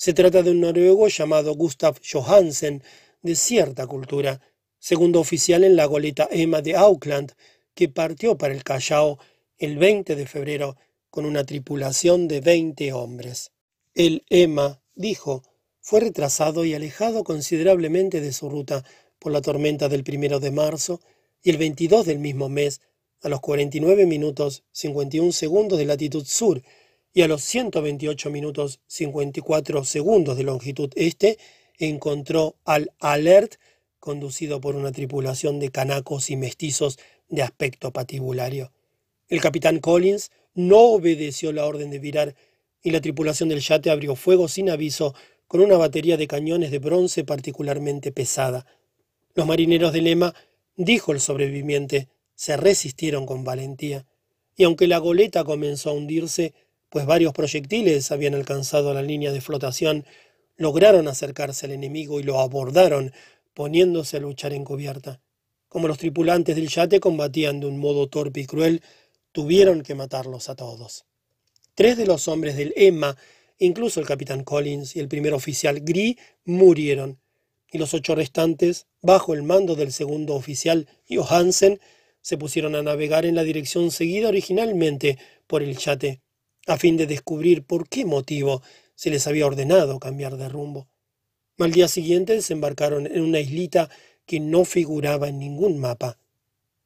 [0.00, 2.82] se trata de un noruego llamado Gustav Johansen,
[3.20, 4.40] de cierta cultura,
[4.78, 7.34] segundo oficial en la goleta Emma de Auckland,
[7.74, 9.18] que partió para el Callao
[9.58, 10.78] el 20 de febrero
[11.10, 13.52] con una tripulación de 20 hombres.
[13.94, 15.42] El Emma, dijo,
[15.80, 18.84] fue retrasado y alejado considerablemente de su ruta
[19.18, 21.00] por la tormenta del primero de marzo
[21.42, 22.80] y el 22 del mismo mes,
[23.22, 26.62] a los 49 minutos 51 segundos de latitud sur
[27.12, 31.38] y a los 128 minutos 54 segundos de longitud este
[31.78, 33.56] encontró al Alert
[33.98, 36.98] conducido por una tripulación de canacos y mestizos
[37.28, 38.72] de aspecto patibulario.
[39.28, 40.30] El capitán Collins
[40.68, 42.34] no obedeció la orden de virar
[42.82, 45.14] y la tripulación del yate abrió fuego sin aviso
[45.46, 48.66] con una batería de cañones de bronce particularmente pesada.
[49.34, 50.34] Los marineros de Lema,
[50.76, 54.06] dijo el sobreviviente, se resistieron con valentía,
[54.56, 56.54] y aunque la goleta comenzó a hundirse,
[56.88, 60.04] pues varios proyectiles habían alcanzado la línea de flotación,
[60.56, 63.12] lograron acercarse al enemigo y lo abordaron,
[63.54, 65.20] poniéndose a luchar en cubierta.
[65.68, 68.82] Como los tripulantes del yate combatían de un modo torpe y cruel,
[69.32, 71.04] tuvieron que matarlos a todos.
[71.74, 73.16] Tres de los hombres del Emma,
[73.58, 77.20] incluso el capitán Collins y el primer oficial Gree, murieron,
[77.72, 81.80] y los ocho restantes, bajo el mando del segundo oficial Johansen,
[82.20, 86.20] se pusieron a navegar en la dirección seguida originalmente por el yate
[86.66, 88.62] a fin de descubrir por qué motivo
[88.94, 90.88] se les había ordenado cambiar de rumbo.
[91.58, 93.90] Al día siguiente desembarcaron en una islita
[94.26, 96.18] que no figuraba en ningún mapa.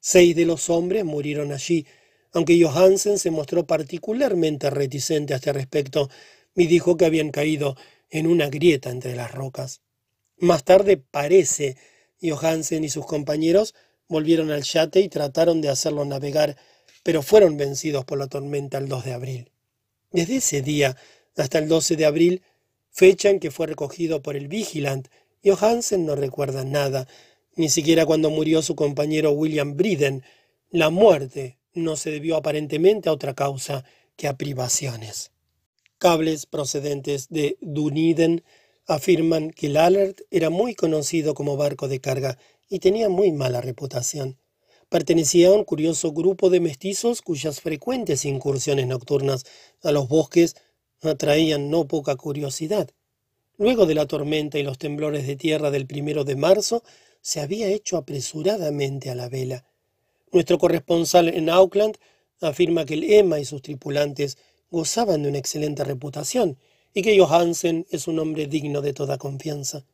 [0.00, 1.86] Seis de los hombres murieron allí,
[2.34, 6.10] aunque Johansen se mostró particularmente reticente a este respecto
[6.54, 7.76] y dijo que habían caído
[8.10, 9.80] en una grieta entre las rocas.
[10.36, 11.76] Más tarde parece
[12.20, 13.74] Johansen y sus compañeros
[14.08, 16.56] volvieron al yate y trataron de hacerlo navegar,
[17.04, 19.52] pero fueron vencidos por la tormenta el 2 de abril.
[20.10, 20.96] Desde ese día
[21.36, 22.42] hasta el 12 de abril,
[22.90, 25.06] fecha en que fue recogido por el Vigilant,
[25.44, 27.06] Johansen no recuerda nada,
[27.54, 30.24] ni siquiera cuando murió su compañero William Briden.
[30.70, 33.84] La muerte no se debió aparentemente a otra causa
[34.16, 35.32] que a privaciones.
[35.98, 38.42] Cables procedentes de Dunedin
[38.86, 43.60] afirman que el Alert era muy conocido como barco de carga y tenía muy mala
[43.60, 44.38] reputación.
[44.88, 49.44] Pertenecía a un curioso grupo de mestizos cuyas frecuentes incursiones nocturnas
[49.82, 50.56] a los bosques
[51.02, 52.90] atraían no poca curiosidad.
[53.56, 56.82] Luego de la tormenta y los temblores de tierra del primero de marzo,
[57.20, 59.64] se había hecho apresuradamente a la vela.
[60.34, 61.96] Nuestro corresponsal en Auckland
[62.40, 64.36] afirma que el Emma y sus tripulantes
[64.68, 66.58] gozaban de una excelente reputación
[66.92, 69.86] y que Johansen es un hombre digno de toda confianza.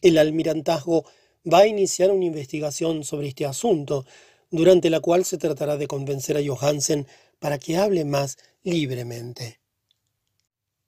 [0.00, 1.04] El almirantazgo
[1.44, 4.06] va a iniciar una investigación sobre este asunto,
[4.50, 7.06] durante la cual se tratará de convencer a Johansen
[7.38, 9.60] para que hable más libremente.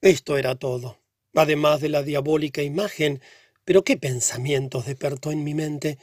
[0.01, 0.97] Esto era todo,
[1.35, 3.21] además de la diabólica imagen,
[3.67, 5.99] pero qué pensamientos despertó en mi mente.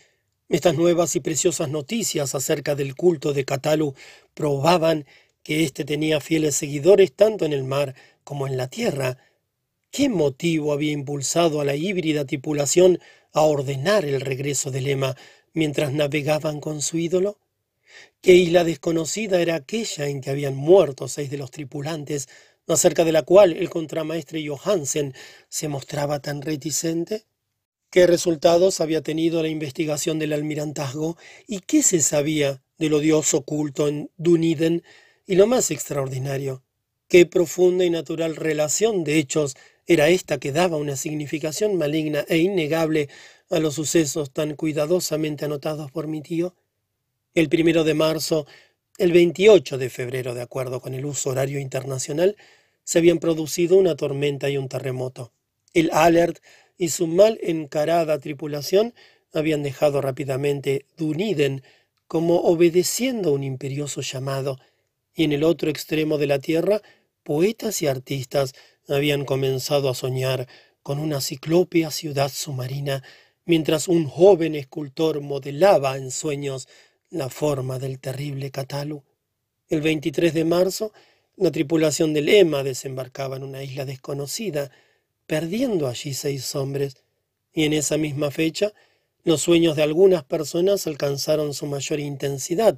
[0.52, 3.94] Estas nuevas y preciosas noticias acerca del culto de Catalu
[4.34, 5.06] probaban
[5.44, 7.96] que éste tenía fieles seguidores tanto en el mar
[8.26, 9.18] como en la tierra.
[9.92, 13.00] ¿Qué motivo había impulsado a la híbrida tripulación
[13.32, 15.16] a ordenar el regreso del Lema
[15.54, 17.40] mientras navegaban con su ídolo?
[18.20, 22.28] ¿Qué isla desconocida era aquella en que habían muerto seis de los tripulantes,
[22.68, 25.14] acerca de la cual el contramaestre Johansen
[25.48, 27.24] se mostraba tan reticente?
[27.92, 33.90] ¿Qué resultados había tenido la investigación del almirantazgo y qué se sabía del odioso culto
[33.90, 34.82] en Dunedin?
[35.28, 36.64] Y lo más extraordinario,
[37.10, 39.56] qué profunda y natural relación de hechos
[39.88, 43.10] era esta que daba una significación maligna e innegable
[43.50, 46.56] a los sucesos tan cuidadosamente anotados por mi tío.
[47.34, 48.48] El primero de marzo,
[49.00, 52.38] el 28 de febrero, de acuerdo con el uso horario internacional,
[52.86, 55.34] se habían producido una tormenta y un terremoto.
[55.74, 56.40] El Alert
[56.82, 58.96] y su mal encarada tripulación
[59.34, 61.62] habían dejado rápidamente Dunedin
[62.08, 64.58] como obedeciendo un imperioso llamado,
[65.14, 66.82] y en el otro extremo de la tierra,
[67.22, 68.54] poetas y artistas
[68.88, 70.48] habían comenzado a soñar
[70.82, 73.04] con una ciclópea ciudad submarina,
[73.46, 76.68] mientras un joven escultor modelaba en sueños
[77.12, 79.04] la forma del terrible Catalu.
[79.70, 80.94] El 23 de marzo,
[81.36, 84.72] la tripulación del Emma desembarcaba en una isla desconocida,
[85.32, 86.98] perdiendo allí seis hombres,
[87.54, 88.74] y en esa misma fecha,
[89.24, 92.78] los sueños de algunas personas alcanzaron su mayor intensidad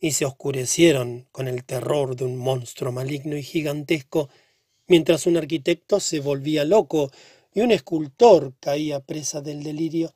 [0.00, 4.30] y se oscurecieron con el terror de un monstruo maligno y gigantesco
[4.86, 7.10] mientras un arquitecto se volvía loco
[7.52, 10.14] y un escultor caía presa del delirio.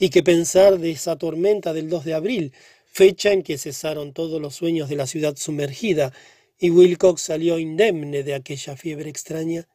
[0.00, 2.52] Y que pensar de esa tormenta del 2 de abril,
[2.86, 6.12] fecha en que cesaron todos los sueños de la ciudad sumergida,
[6.58, 9.68] y Wilcox salió indemne de aquella fiebre extraña.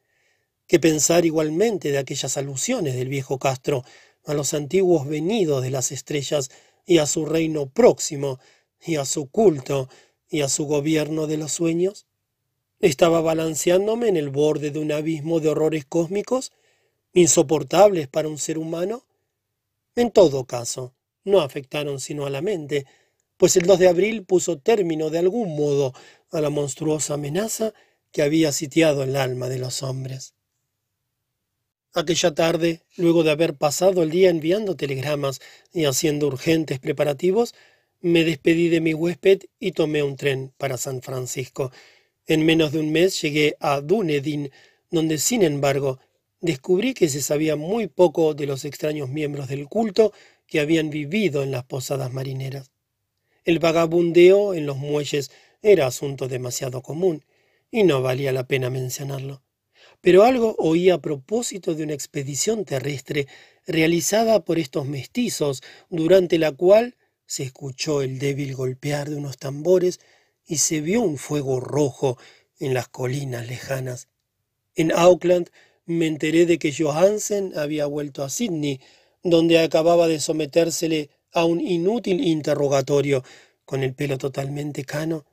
[0.70, 3.84] Que pensar igualmente de aquellas alusiones del viejo Castro
[4.24, 6.52] a los antiguos venidos de las estrellas
[6.86, 8.40] y a su reino próximo,
[8.80, 9.90] y a su culto,
[10.30, 12.06] y a su gobierno de los sueños.
[12.80, 16.52] Estaba balanceándome en el borde de un abismo de horrores cósmicos,
[17.14, 19.08] insoportables para un ser humano.
[19.96, 20.94] En todo caso,
[21.24, 22.86] no afectaron sino a la mente,
[23.38, 25.96] pues el 2 de abril puso término de algún modo
[26.30, 27.74] a la monstruosa amenaza
[28.12, 30.36] que había sitiado el alma de los hombres.
[32.00, 35.42] Aquella tarde, luego de haber pasado el día enviando telegramas
[35.74, 37.54] y haciendo urgentes preparativos,
[38.00, 41.74] me despedí de mi huésped y tomé un tren para San Francisco,
[42.26, 44.50] en menos de un mes llegué a Dunedin,
[44.90, 46.00] donde, sin embargo,
[46.40, 50.14] descubrí que se sabía muy poco de los extraños miembros del culto
[50.48, 52.72] que habían vivido en las posadas marineras.
[53.44, 55.32] El vagabundeo en los muelles
[55.62, 57.26] era asunto demasiado común,
[57.70, 59.42] y no valía la pena mencionarlo.
[60.02, 63.28] Pero algo oí a propósito de una expedición terrestre
[63.68, 66.96] realizada por estos mestizos, durante la cual
[67.26, 70.00] se escuchó el débil golpear de unos tambores
[70.46, 72.18] y se vio un fuego rojo
[72.60, 74.08] en las colinas lejanas.
[74.76, 75.50] En Auckland
[75.86, 78.80] me enteré de que Johansen había vuelto a Sydney,
[79.24, 83.24] donde acababa de sometérsele a un inútil interrogatorio
[83.66, 85.26] con el pelo totalmente cano,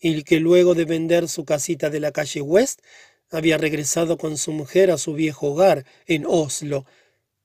[0.00, 2.80] y que luego de vender su casita de la calle West
[3.30, 6.86] había regresado con su mujer a su viejo hogar en Oslo.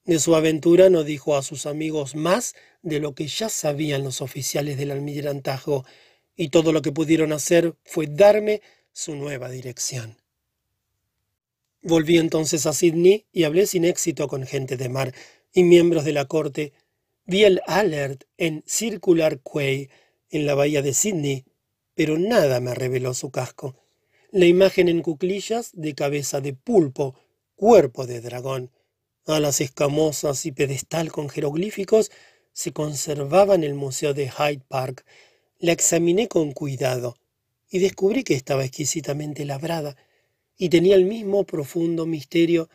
[0.06, 4.22] De su aventura no dijo a sus amigos más de lo que ya sabían los
[4.22, 5.86] oficiales del almirantazgo,
[6.36, 8.62] y todo lo que pudieron hacer fue darme
[8.92, 10.18] su nueva dirección.
[11.82, 15.14] Volví entonces a Sydney y hablé sin éxito con gente de mar
[15.54, 16.74] y miembros de la corte.
[17.26, 19.90] Vi el Alert en Circular Quay,
[20.30, 21.46] en la bahía de Sydney,
[21.96, 23.76] pero nada me reveló su casco.
[24.32, 27.16] La imagen en cuclillas de cabeza de pulpo,
[27.56, 28.70] cuerpo de dragón,
[29.26, 32.12] alas escamosas y pedestal con jeroglíficos
[32.54, 35.04] se conservaba en el Museo de Hyde Park
[35.58, 37.18] la examiné con cuidado
[37.72, 39.98] y descubrí que estaba exquisitamente labrada
[40.58, 42.70] y tenía el mismo profundo misterio,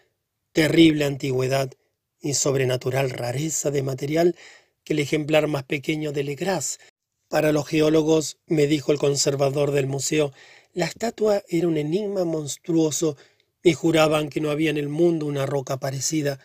[0.52, 1.72] terrible antigüedad
[2.20, 4.34] y sobrenatural rareza de material
[4.82, 6.80] que el ejemplar más pequeño de Legras.
[7.28, 10.32] Para los geólogos, me dijo el conservador del museo,
[10.74, 13.16] la estatua era un enigma monstruoso
[13.62, 16.38] y juraban que no había en el mundo una roca parecida.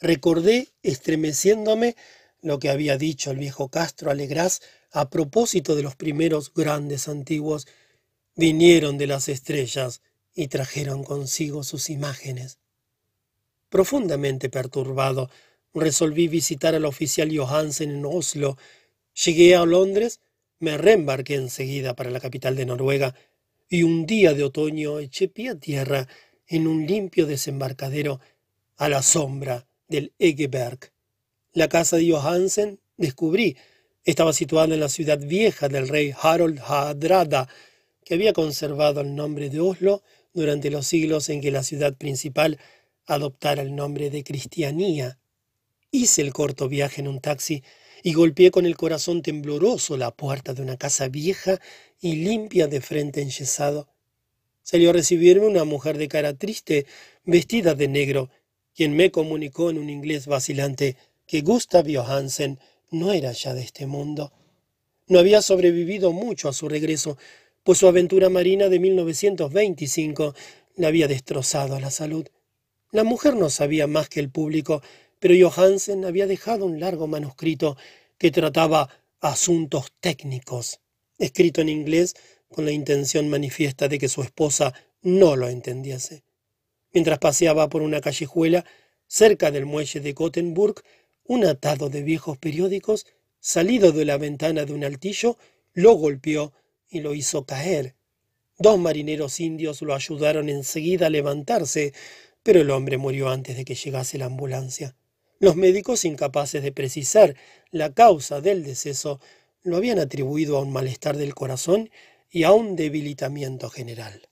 [0.00, 1.94] Recordé, estremeciéndome,
[2.40, 7.08] lo que había dicho el viejo Castro a Legras a propósito de los primeros grandes
[7.08, 7.66] antiguos,
[8.34, 10.00] vinieron de las estrellas
[10.34, 12.58] y trajeron consigo sus imágenes.
[13.68, 15.30] Profundamente perturbado,
[15.74, 18.56] resolví visitar al oficial Johansen en Oslo.
[19.24, 20.20] Llegué a Londres,
[20.58, 23.14] me reembarqué enseguida para la capital de Noruega,
[23.68, 26.08] y un día de otoño eché pie a tierra
[26.46, 28.20] en un limpio desembarcadero
[28.76, 30.92] a la sombra del Egeberg.
[31.52, 33.56] La casa de Johansen descubrí
[34.04, 37.48] estaba situada en la ciudad vieja del rey Harold Hadrada,
[38.04, 40.02] que había conservado el nombre de Oslo
[40.32, 42.58] durante los siglos en que la ciudad principal
[43.06, 45.18] adoptara el nombre de Cristianía.
[45.90, 47.62] Hice el corto viaje en un taxi
[48.02, 51.60] y golpeé con el corazón tembloroso la puerta de una casa vieja
[52.00, 53.88] y limpia de frente enyesado.
[54.62, 56.86] Salió a recibirme una mujer de cara triste,
[57.24, 58.30] vestida de negro,
[58.74, 60.96] quien me comunicó en un inglés vacilante
[61.26, 62.58] que Gustav Johansen
[62.90, 64.32] no era ya de este mundo.
[65.06, 67.18] No había sobrevivido mucho a su regreso,
[67.64, 70.34] pues su aventura marina de 1925
[70.76, 72.26] le había destrozado la salud.
[72.90, 74.82] La mujer no sabía más que el público,
[75.20, 77.76] pero Johansen había dejado un largo manuscrito
[78.18, 78.88] que trataba
[79.20, 80.80] asuntos técnicos,
[81.18, 82.14] escrito en inglés
[82.48, 86.22] con la intención manifiesta de que su esposa no lo entendiese.
[86.92, 88.64] Mientras paseaba por una callejuela
[89.06, 90.82] cerca del muelle de Gothenburg,
[91.24, 93.06] un atado de viejos periódicos,
[93.40, 95.36] salido de la ventana de un altillo,
[95.74, 96.52] lo golpeó
[96.88, 97.94] y lo hizo caer.
[98.58, 101.92] Dos marineros indios lo ayudaron enseguida a levantarse,
[102.42, 104.96] pero el hombre murió antes de que llegase la ambulancia.
[105.40, 107.36] Los médicos, incapaces de precisar
[107.70, 109.20] la causa del deceso,
[109.62, 111.90] lo habían atribuido a un malestar del corazón
[112.30, 114.28] y a un debilitamiento general.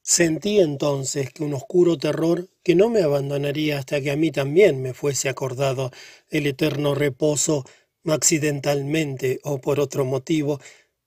[0.00, 4.82] Sentí entonces que un oscuro terror que no me abandonaría hasta que a mí también
[4.82, 5.92] me fuese acordado
[6.30, 7.64] el eterno reposo,
[8.04, 10.60] accidentalmente o por otro motivo,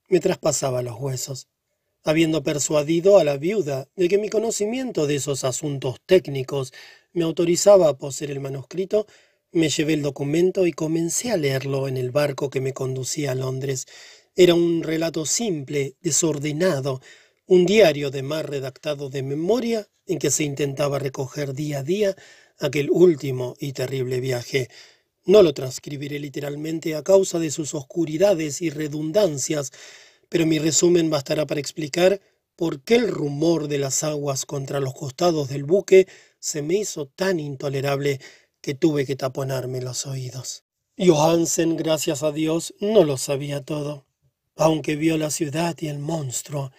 [0.08, 1.50] me traspasaba los huesos
[2.06, 6.72] habiendo persuadido a la viuda de que mi conocimiento de esos asuntos técnicos
[7.16, 9.08] me autorizaba a poseer el manuscrito,
[9.54, 13.36] me llevé el documento y comencé a leerlo en el barco que me conducía a
[13.36, 13.88] Londres.
[14.36, 17.02] Era un relato simple, desordenado,
[17.48, 22.16] un diario de mar redactado de memoria en que se intentaba recoger día a día
[22.60, 24.68] aquel último y terrible viaje.
[25.24, 29.72] No lo transcribiré literalmente a causa de sus oscuridades y redundancias,
[30.28, 32.20] pero mi resumen bastará para explicar
[32.56, 36.08] por qué el rumor de las aguas contra los costados del buque
[36.40, 38.20] se me hizo tan intolerable
[38.62, 40.64] que tuve que taponarme los oídos.
[40.98, 44.06] Johansen, gracias a Dios, no lo sabía todo,
[44.56, 46.72] aunque vio la ciudad y el monstruo.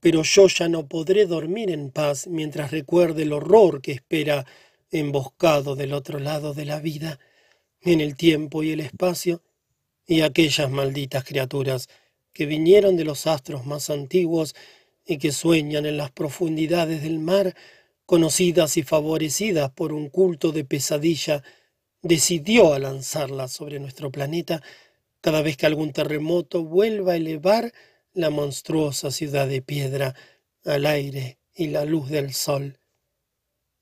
[0.00, 4.46] Pero yo ya no podré dormir en paz mientras recuerde el horror que espera
[4.90, 7.18] emboscado del otro lado de la vida,
[7.82, 9.42] en el tiempo y el espacio,
[10.06, 11.88] y aquellas malditas criaturas
[12.32, 14.54] que vinieron de los astros más antiguos
[15.10, 17.56] y que sueñan en las profundidades del mar,
[18.06, 21.42] conocidas y favorecidas por un culto de pesadilla,
[22.00, 24.62] decidió a lanzarlas sobre nuestro planeta
[25.20, 27.72] cada vez que algún terremoto vuelva a elevar
[28.12, 30.14] la monstruosa ciudad de piedra
[30.64, 32.78] al aire y la luz del sol.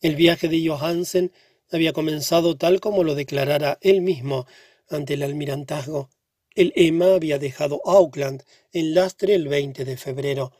[0.00, 1.30] El viaje de Johansen
[1.70, 4.46] había comenzado tal como lo declarara él mismo
[4.88, 6.08] ante el almirantazgo.
[6.54, 10.52] El Emma había dejado Auckland en lastre el 20 de febrero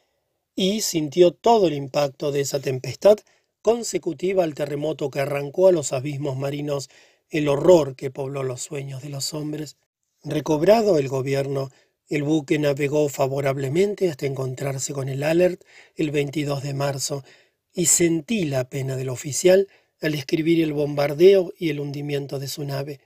[0.61, 3.17] y sintió todo el impacto de esa tempestad
[3.63, 6.91] consecutiva al terremoto que arrancó a los abismos marinos
[7.31, 9.77] el horror que pobló los sueños de los hombres.
[10.25, 11.71] Recobrado el gobierno,
[12.09, 15.63] el buque navegó favorablemente hasta encontrarse con el Alert
[15.95, 17.23] el 22 de marzo
[17.73, 19.69] y sentí la pena del oficial
[20.01, 22.99] al escribir el bombardeo y el hundimiento de su nave.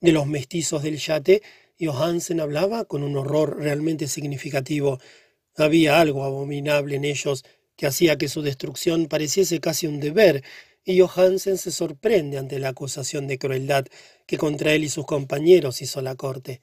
[0.00, 1.42] De los mestizos del yate
[1.80, 5.00] Johansen hablaba con un horror realmente significativo.
[5.56, 7.44] Había algo abominable en ellos
[7.76, 10.42] que hacía que su destrucción pareciese casi un deber,
[10.84, 13.86] y Johansen se sorprende ante la acusación de crueldad
[14.26, 16.60] que contra él y sus compañeros hizo la corte.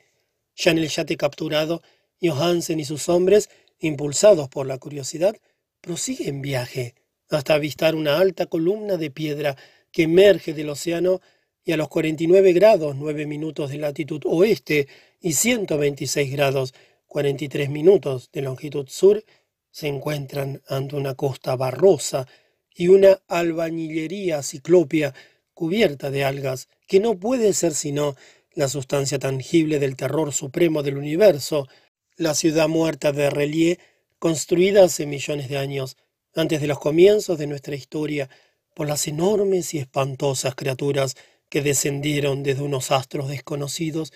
[0.56, 1.82] Ya en el yate capturado,
[2.22, 3.49] Johansen y sus hombres,
[3.80, 5.36] impulsados por la curiosidad,
[5.80, 6.95] prosiguen viaje
[7.30, 9.56] hasta avistar una alta columna de piedra
[9.91, 11.22] que emerge del océano
[11.64, 14.88] y a los 49 grados 9 minutos de latitud oeste
[15.22, 16.74] y 126 grados
[17.10, 19.26] 43 minutos de longitud sur
[19.72, 22.27] se encuentran ante una costa barrosa
[22.73, 25.15] y una albañilería ciclopia
[25.56, 28.15] cubierta de algas que no puede ser sino
[28.53, 31.68] la sustancia tangible del terror supremo del universo,
[32.15, 33.80] la ciudad muerta de Relie,
[34.19, 35.98] construida hace millones de años,
[36.36, 38.30] antes de los comienzos de nuestra historia,
[38.76, 41.15] por las enormes y espantosas criaturas
[41.49, 44.14] que descendieron desde unos astros desconocidos,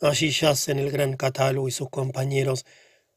[0.00, 2.64] allí yacen el gran catálogo y sus compañeros,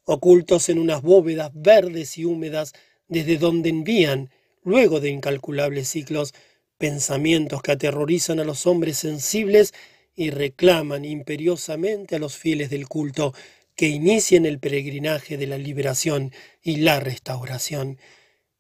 [0.06, 2.74] ocultos en unas bóvedas verdes y húmedas
[3.08, 4.30] desde donde envían,
[4.64, 6.34] luego de incalculables ciclos,
[6.78, 9.74] pensamientos que aterrorizan a los hombres sensibles
[10.16, 13.34] y reclaman imperiosamente a los fieles del culto
[13.76, 18.00] que inicien el peregrinaje de la liberación y la restauración.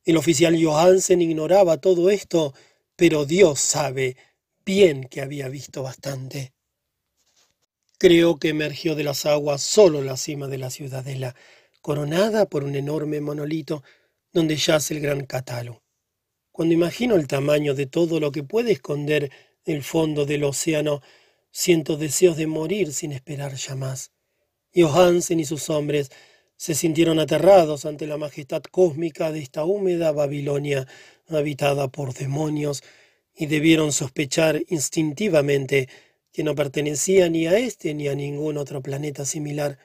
[0.05, 2.53] El oficial Johansen ignoraba todo esto,
[2.95, 4.15] pero Dios sabe
[4.63, 6.56] bien que había visto bastante.
[7.99, 11.35] Creo que emergió de las aguas solo la cima de la ciudadela,
[11.81, 13.83] coronada por un enorme monolito
[14.31, 15.81] donde yace el gran Catalu.
[16.51, 19.31] Cuando imagino el tamaño de todo lo que puede esconder
[19.65, 21.01] el fondo del océano,
[21.49, 24.11] siento deseos de morir sin esperar ya más.
[24.75, 26.11] Johansen y sus hombres
[26.55, 30.87] se sintieron aterrados ante la majestad cósmica de esta húmeda Babilonia
[31.29, 32.83] habitada por demonios
[33.35, 35.89] y debieron sospechar instintivamente
[36.31, 39.79] que no pertenecía ni a este ni a ningún otro planeta similar.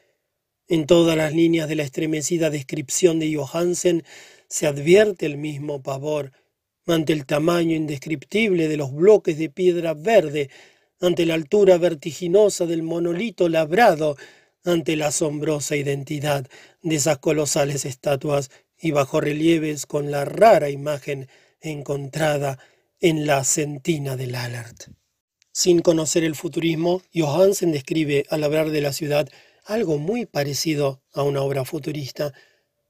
[0.68, 4.04] En todas las líneas de la estremecida descripción de Johansen
[4.48, 6.32] se advierte el mismo pavor
[6.86, 10.50] ante el tamaño indescriptible de los bloques de piedra verde,
[11.00, 14.16] ante la altura vertiginosa del monolito labrado,
[14.64, 16.46] ante la asombrosa identidad
[16.82, 21.28] de esas colosales estatuas y bajorrelieves con la rara imagen
[21.60, 22.58] encontrada
[23.00, 24.76] en la centina del Allard.
[25.52, 29.28] Sin conocer el futurismo, Johansen describe al hablar de la ciudad
[29.66, 32.32] algo muy parecido a una obra futurista.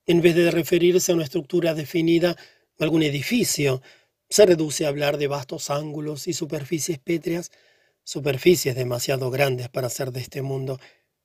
[0.07, 2.37] En vez de referirse a una estructura definida,
[2.79, 3.83] algún edificio,
[4.29, 7.51] se reduce a hablar de vastos ángulos y superficies pétreas,
[8.05, 10.79] superficies demasiado grandes para ser de este mundo,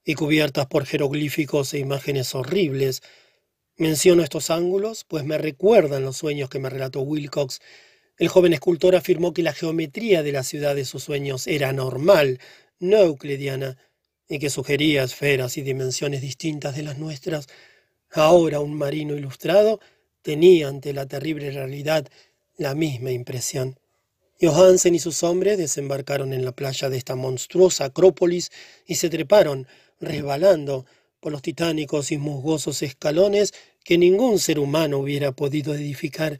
[0.04, 3.04] y cubiertas por jeroglíficos e imágenes horribles.
[3.76, 7.60] Menciono estos ángulos, pues me recuerdan los sueños que me relató Wilcox.
[8.18, 12.40] El joven escultor afirmó que la geometría de la ciudad de sus sueños era normal,
[12.80, 13.78] no euclidiana,
[14.28, 17.48] y que sugería esferas y dimensiones distintas de las nuestras.
[18.12, 19.80] Ahora un marino ilustrado
[20.22, 22.08] tenía ante la terrible realidad
[22.58, 23.80] la misma impresión.
[24.42, 28.52] Johansen y sus hombres desembarcaron en la playa de esta monstruosa acrópolis
[28.86, 29.68] y se treparon,
[30.00, 30.86] resbalando
[31.20, 33.54] por los titánicos y musgosos escalones
[33.84, 36.40] que ningún ser humano hubiera podido edificar.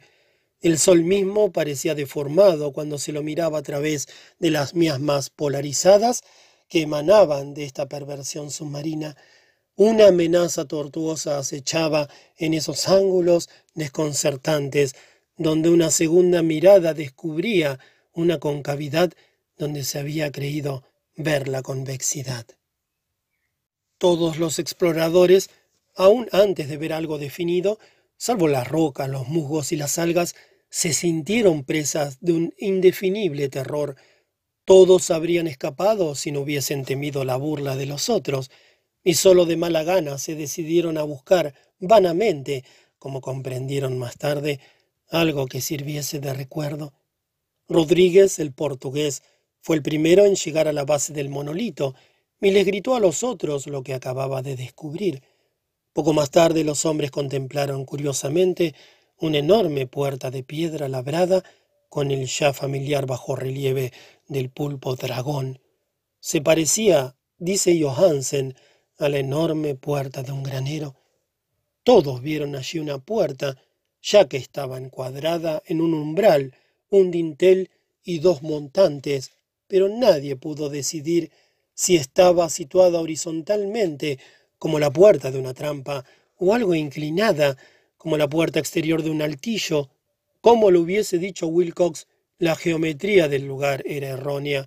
[0.60, 4.08] El sol mismo parecía deformado cuando se lo miraba a través
[4.40, 6.22] de las miasmas polarizadas
[6.68, 9.16] que emanaban de esta perversión submarina.
[9.76, 14.96] Una amenaza tortuosa acechaba en esos ángulos desconcertantes
[15.36, 17.78] donde una segunda mirada descubría
[18.12, 19.12] una concavidad
[19.56, 20.82] donde se había creído
[21.14, 22.46] ver la convexidad.
[23.98, 25.50] Todos los exploradores,
[25.94, 27.78] aun antes de ver algo definido,
[28.16, 30.34] salvo las rocas, los musgos y las algas,
[30.70, 33.96] se sintieron presas de un indefinible terror.
[34.64, 38.50] Todos habrían escapado si no hubiesen temido la burla de los otros,
[39.02, 42.64] y sólo de mala gana se decidieron a buscar vanamente,
[42.98, 44.60] como comprendieron más tarde,
[45.08, 46.92] algo que sirviese de recuerdo.
[47.68, 49.22] Rodríguez, el portugués,
[49.60, 51.94] fue el primero en llegar a la base del monolito
[52.40, 55.22] y les gritó a los otros lo que acababa de descubrir.
[55.92, 58.74] Poco más tarde los hombres contemplaron curiosamente
[59.20, 61.42] una enorme puerta de piedra labrada
[61.88, 63.92] con el ya familiar bajo relieve
[64.26, 65.60] del pulpo dragón.
[66.20, 68.54] Se parecía, dice Johansen,
[68.98, 70.96] a la enorme puerta de un granero.
[71.82, 73.56] Todos vieron allí una puerta,
[74.02, 76.54] ya que estaba encuadrada en un umbral,
[76.90, 77.70] un dintel
[78.02, 79.32] y dos montantes,
[79.66, 81.30] pero nadie pudo decidir
[81.74, 84.18] si estaba situada horizontalmente,
[84.58, 86.04] como la puerta de una trampa,
[86.36, 87.56] o algo inclinada,
[87.98, 89.90] como la puerta exterior de un altillo.
[90.40, 92.06] Como lo hubiese dicho Wilcox,
[92.38, 94.66] la geometría del lugar era errónea.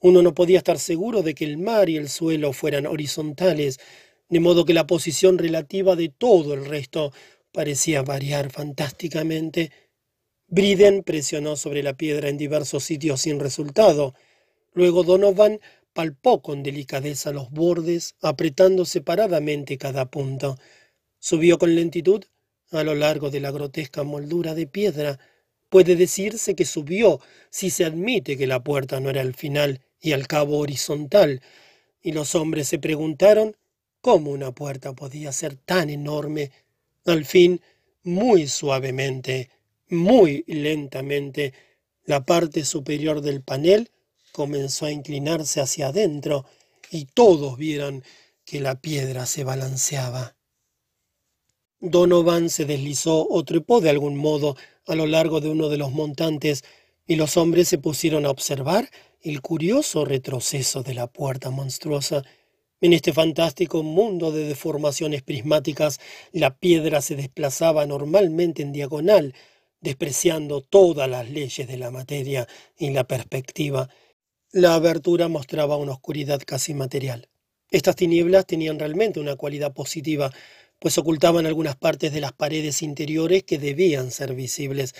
[0.00, 3.78] Uno no podía estar seguro de que el mar y el suelo fueran horizontales,
[4.28, 7.12] de modo que la posición relativa de todo el resto
[7.52, 9.70] parecía variar fantásticamente.
[10.48, 14.14] Briden presionó sobre la piedra en diversos sitios sin resultado.
[14.72, 15.60] Luego Donovan
[15.92, 20.58] palpó con delicadeza los bordes, apretando separadamente cada punto.
[21.20, 22.24] Subió con lentitud
[22.78, 25.18] a lo largo de la grotesca moldura de piedra.
[25.68, 27.20] Puede decirse que subió
[27.50, 31.40] si se admite que la puerta no era el final y al cabo horizontal,
[32.02, 33.56] y los hombres se preguntaron
[34.00, 36.52] cómo una puerta podía ser tan enorme
[37.06, 37.60] al fin,
[38.02, 39.50] muy suavemente,
[39.88, 41.52] muy lentamente,
[42.04, 43.90] la parte superior del panel
[44.32, 46.44] comenzó a inclinarse hacia adentro
[46.90, 48.04] y todos vieron
[48.44, 50.33] que la piedra se balanceaba.
[51.84, 54.56] Donovan se deslizó o trepó de algún modo
[54.86, 56.64] a lo largo de uno de los montantes
[57.06, 58.88] y los hombres se pusieron a observar
[59.20, 62.24] el curioso retroceso de la puerta monstruosa
[62.84, 66.00] en este fantástico mundo de deformaciones prismáticas,
[66.32, 69.34] la piedra se desplazaba normalmente en diagonal,
[69.80, 72.46] despreciando todas las leyes de la materia
[72.76, 73.88] y la perspectiva.
[74.52, 77.30] La abertura mostraba una oscuridad casi material.
[77.70, 80.30] Estas tinieblas tenían realmente una cualidad positiva,
[80.78, 84.94] pues ocultaban algunas partes de las paredes interiores que debían ser visibles.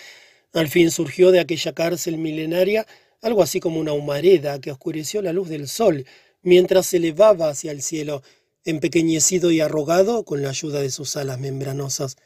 [0.53, 2.87] Al fin surgió de aquella cárcel milenaria
[3.25, 6.05] algo así como una humareda que oscureció la luz del sol
[6.43, 8.23] mientras se elevaba hacia el cielo,
[8.65, 12.17] empequeñecido y arrogado con la ayuda de sus alas membranosas.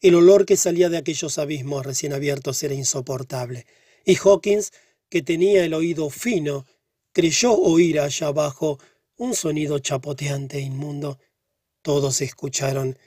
[0.00, 3.64] El olor que salía de aquellos abismos recién abiertos era insoportable,
[4.04, 4.72] y Hawkins,
[5.08, 6.66] que tenía el oído fino,
[7.12, 8.78] creyó oír allá abajo
[9.16, 11.18] un sonido chapoteante e inmundo.
[11.82, 12.98] Todos escucharon,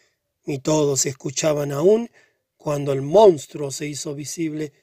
[0.46, 2.10] y todos escuchaban aún
[2.58, 4.74] cuando el monstruo se hizo visible,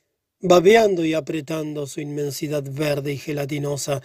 [0.41, 4.03] babeando y apretando su inmensidad verde y gelatinosa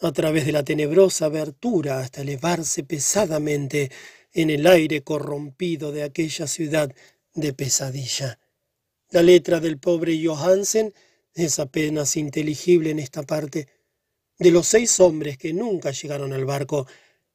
[0.00, 3.90] a través de la tenebrosa abertura hasta elevarse pesadamente
[4.32, 6.94] en el aire corrompido de aquella ciudad
[7.34, 8.38] de pesadilla.
[9.10, 10.92] La letra del pobre Johansen
[11.34, 13.68] es apenas inteligible en esta parte.
[14.38, 16.86] De los seis hombres que nunca llegaron al barco,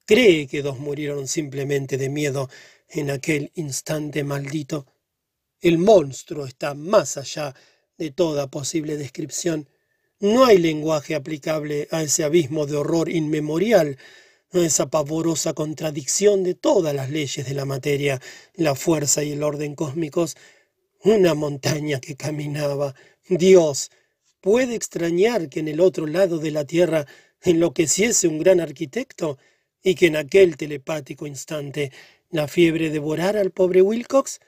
[0.06, 2.50] cree que dos murieron simplemente de miedo
[2.90, 4.86] en aquel instante maldito.
[5.62, 7.56] El monstruo está más allá
[7.98, 9.70] de toda posible descripción.
[10.20, 13.98] No hay lenguaje aplicable a ese abismo de horror inmemorial,
[14.52, 18.22] a esa pavorosa contradicción de todas las leyes de la materia,
[18.56, 20.36] la fuerza y el orden cósmicos.
[21.04, 22.96] Una montaña que caminaba.
[23.28, 23.92] Dios,
[24.42, 27.06] ¿puede extrañar que en el otro lado de la tierra
[27.42, 29.38] enloqueciese un gran arquitecto
[29.84, 31.92] y que en aquel telepático instante
[32.32, 34.40] la fiebre devorara al pobre Wilcox?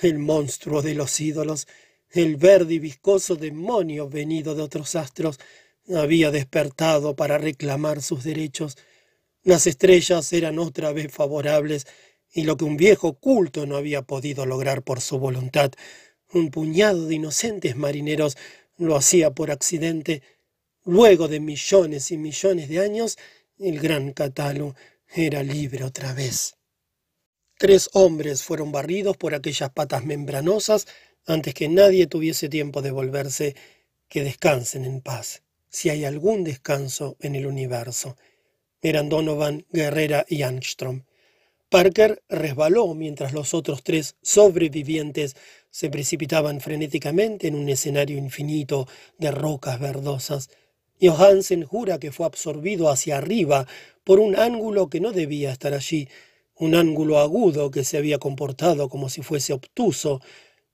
[0.00, 1.66] El monstruo de los ídolos,
[2.10, 5.38] el verde y viscoso demonio venido de otros astros,
[5.94, 8.76] había despertado para reclamar sus derechos.
[9.42, 11.86] Las estrellas eran otra vez favorables,
[12.32, 15.72] y lo que un viejo culto no había podido lograr por su voluntad,
[16.32, 18.36] un puñado de inocentes marineros
[18.76, 20.22] lo hacía por accidente.
[20.84, 23.16] Luego de millones y millones de años,
[23.58, 24.74] el gran Catalo
[25.14, 26.56] era libre otra vez.
[27.58, 30.86] Tres hombres fueron barridos por aquellas patas membranosas
[31.26, 33.56] antes que nadie tuviese tiempo de volverse,
[34.08, 38.16] que descansen en paz, si hay algún descanso en el universo.
[38.82, 41.04] Eran Donovan, Guerrera y Angstrom.
[41.68, 45.34] Parker resbaló mientras los otros tres sobrevivientes
[45.70, 48.86] se precipitaban frenéticamente en un escenario infinito
[49.18, 50.48] de rocas verdosas.
[51.00, 53.66] Johansen jura que fue absorbido hacia arriba
[54.04, 56.08] por un ángulo que no debía estar allí,
[56.54, 60.20] un ángulo agudo que se había comportado como si fuese obtuso,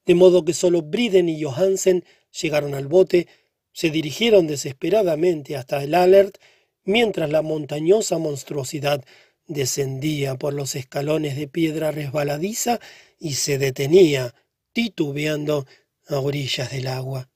[0.06, 2.04] de modo que solo Briden y Johansen
[2.40, 3.26] llegaron al bote,
[3.72, 6.38] se dirigieron desesperadamente hasta el Alert,
[6.84, 9.04] mientras la montañosa monstruosidad
[9.46, 12.80] descendía por los escalones de piedra resbaladiza
[13.18, 14.34] y se detenía,
[14.72, 15.66] titubeando,
[16.08, 17.31] a orillas del agua.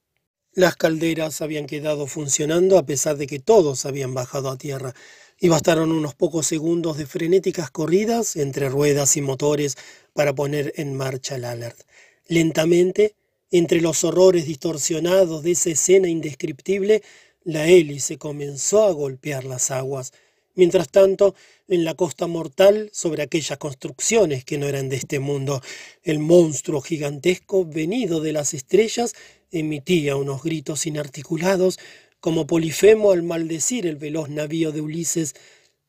[0.57, 4.95] Las calderas habían quedado funcionando a pesar de que todos habían bajado a tierra,
[5.39, 9.77] y bastaron unos pocos segundos de frenéticas corridas entre ruedas y motores
[10.15, 11.79] para poner en marcha el Alert.
[12.27, 13.17] Lentamente,
[13.51, 17.03] entre los horrores distorsionados de esa escena indescriptible,
[17.45, 20.15] la hélice comenzó a golpear las aguas.
[20.55, 21.35] Mientras tanto,
[21.69, 25.61] en la costa mortal, sobre aquellas construcciones que no eran de este mundo,
[26.03, 29.13] el monstruo gigantesco venido de las estrellas
[29.51, 31.79] emitía unos gritos inarticulados,
[32.21, 35.35] como Polifemo al maldecir el veloz navío de Ulises.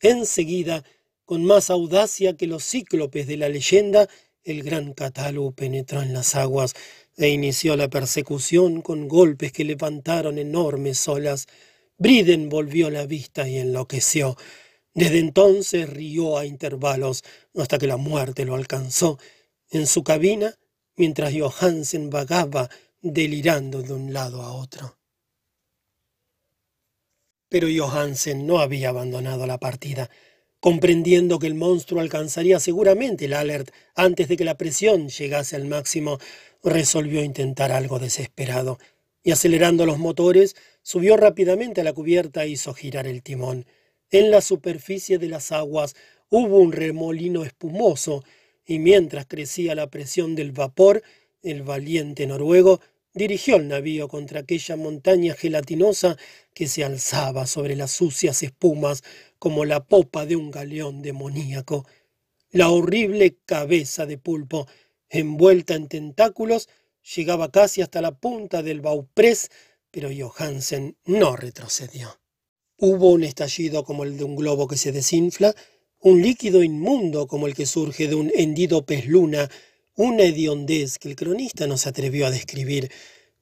[0.01, 0.83] Enseguida,
[1.25, 4.07] con más audacia que los cíclopes de la leyenda,
[4.43, 6.73] el gran Catalu penetró en las aguas
[7.17, 11.47] e inició la persecución con golpes que levantaron enormes olas.
[11.97, 14.37] Briden volvió la vista y enloqueció.
[14.93, 17.23] Desde entonces rió a intervalos
[17.55, 19.19] hasta que la muerte lo alcanzó
[19.69, 20.55] en su cabina
[20.95, 22.69] mientras Johansen vagaba
[23.01, 24.97] delirando de un lado a otro.
[27.49, 30.09] Pero Johansen no había abandonado la partida.
[30.59, 35.65] Comprendiendo que el monstruo alcanzaría seguramente el alert antes de que la presión llegase al
[35.65, 36.17] máximo,
[36.63, 38.79] resolvió intentar algo desesperado,
[39.23, 43.65] y acelerando los motores, subió rápidamente a la cubierta e hizo girar el timón.
[44.09, 45.95] En la superficie de las aguas
[46.29, 48.23] hubo un remolino espumoso,
[48.65, 51.03] y mientras crecía la presión del vapor,
[51.51, 52.79] el valiente noruego
[53.13, 56.17] dirigió el navío contra aquella montaña gelatinosa
[56.53, 59.03] que se alzaba sobre las sucias espumas
[59.39, 61.85] como la popa de un galeón demoníaco.
[62.51, 64.67] La horrible cabeza de pulpo,
[65.09, 66.69] envuelta en tentáculos,
[67.15, 69.49] llegaba casi hasta la punta del bauprés,
[69.91, 72.19] pero Johansen no retrocedió.
[72.77, 75.55] Hubo un estallido como el de un globo que se desinfla,
[75.99, 79.49] un líquido inmundo como el que surge de un hendido pez luna,
[79.97, 82.91] una hediondez que el cronista no se atrevió a describir.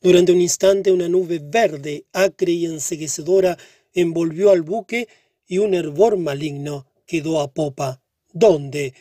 [0.02, 3.58] Durante un instante una nube verde, acre y enseguecedora
[3.94, 5.08] envolvió al buque
[5.46, 8.02] y un hervor maligno quedó a popa,
[8.32, 8.94] donde,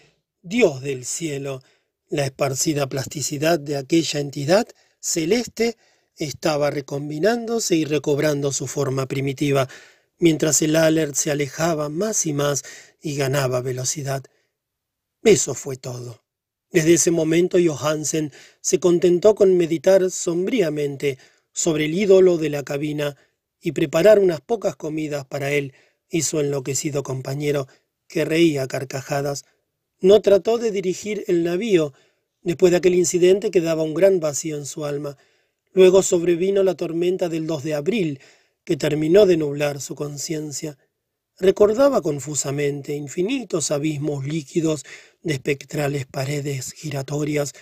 [0.42, 1.62] Dios del cielo,
[2.10, 4.66] la esparcida plasticidad de aquella entidad
[4.98, 5.76] celeste
[6.16, 9.68] estaba recombinándose y recobrando su forma primitiva.
[10.18, 12.62] mientras el alert se alejaba más y más
[13.02, 14.22] y ganaba velocidad.
[15.22, 16.23] Eso fue todo.
[16.74, 21.18] Desde ese momento Johansen se contentó con meditar sombríamente
[21.52, 23.16] sobre el ídolo de la cabina
[23.60, 25.72] y preparar unas pocas comidas para él
[26.10, 27.68] y su enloquecido compañero,
[28.08, 29.44] que reía carcajadas.
[30.00, 31.92] No trató de dirigir el navío.
[32.42, 35.16] Después de aquel incidente quedaba un gran vacío en su alma.
[35.74, 38.20] Luego sobrevino la tormenta del 2 de abril,
[38.64, 40.76] que terminó de nublar su conciencia.
[41.38, 44.84] Recordaba confusamente infinitos abismos líquidos
[45.22, 47.54] de espectrales paredes giratorias,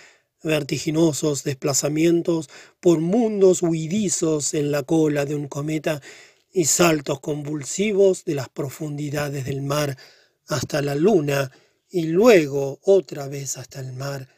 [0.43, 2.51] vertiginosos desplazamientos
[2.81, 6.03] por mundos huidizos en la cola de un cometa
[6.53, 9.97] y saltos convulsivos de las profundidades del mar
[10.49, 11.51] hasta la luna
[11.89, 14.29] y luego otra vez hasta el mar,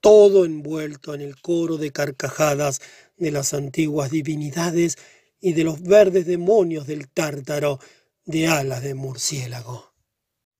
[0.00, 2.80] todo envuelto en el coro de carcajadas
[3.16, 4.96] de las antiguas divinidades
[5.40, 7.78] y de los verdes demonios del tártaro,
[8.24, 9.92] de alas de murciélago.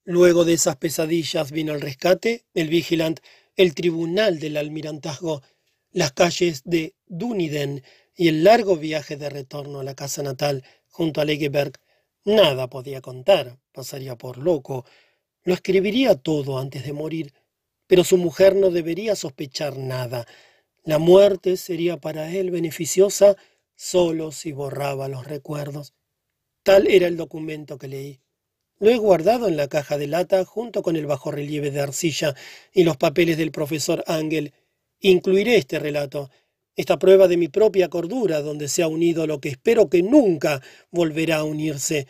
[0.04, 3.20] Luego de esas pesadillas vino el rescate, el vigilant,
[3.56, 5.42] el tribunal del almirantazgo,
[5.92, 7.84] las calles de Duniden
[8.16, 11.72] y el largo viaje de retorno a la casa natal junto a Legeberg.
[12.24, 14.84] Nada podía contar, pasaría por loco.
[15.44, 17.32] Lo escribiría todo antes de morir,
[17.86, 20.26] pero su mujer no debería sospechar nada.
[20.82, 23.36] La muerte sería para él beneficiosa
[23.76, 25.94] solo si borraba los recuerdos.
[26.62, 28.20] Tal era el documento que leí.
[28.78, 32.36] Lo he guardado en la caja de lata junto con el bajorrelieve de arcilla
[32.72, 34.52] y los papeles del profesor Ángel.
[35.00, 36.30] Incluiré este relato,
[36.76, 40.62] esta prueba de mi propia cordura, donde se ha unido lo que espero que nunca
[40.92, 42.06] volverá a unirse.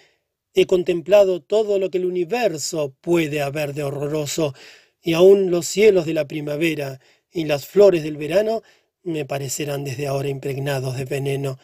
[0.52, 4.54] He contemplado todo lo que el universo puede haber de horroroso,
[5.00, 7.00] y aun los cielos de la primavera
[7.30, 8.62] y las flores del verano
[9.02, 11.58] me parecerán desde ahora impregnados de veneno.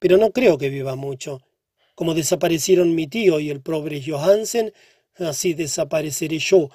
[0.00, 1.40] Pero no creo que viva mucho.
[1.94, 4.72] Como desaparecieron mi tío y el pobre Johansen,
[5.16, 6.70] así desapareceré yo.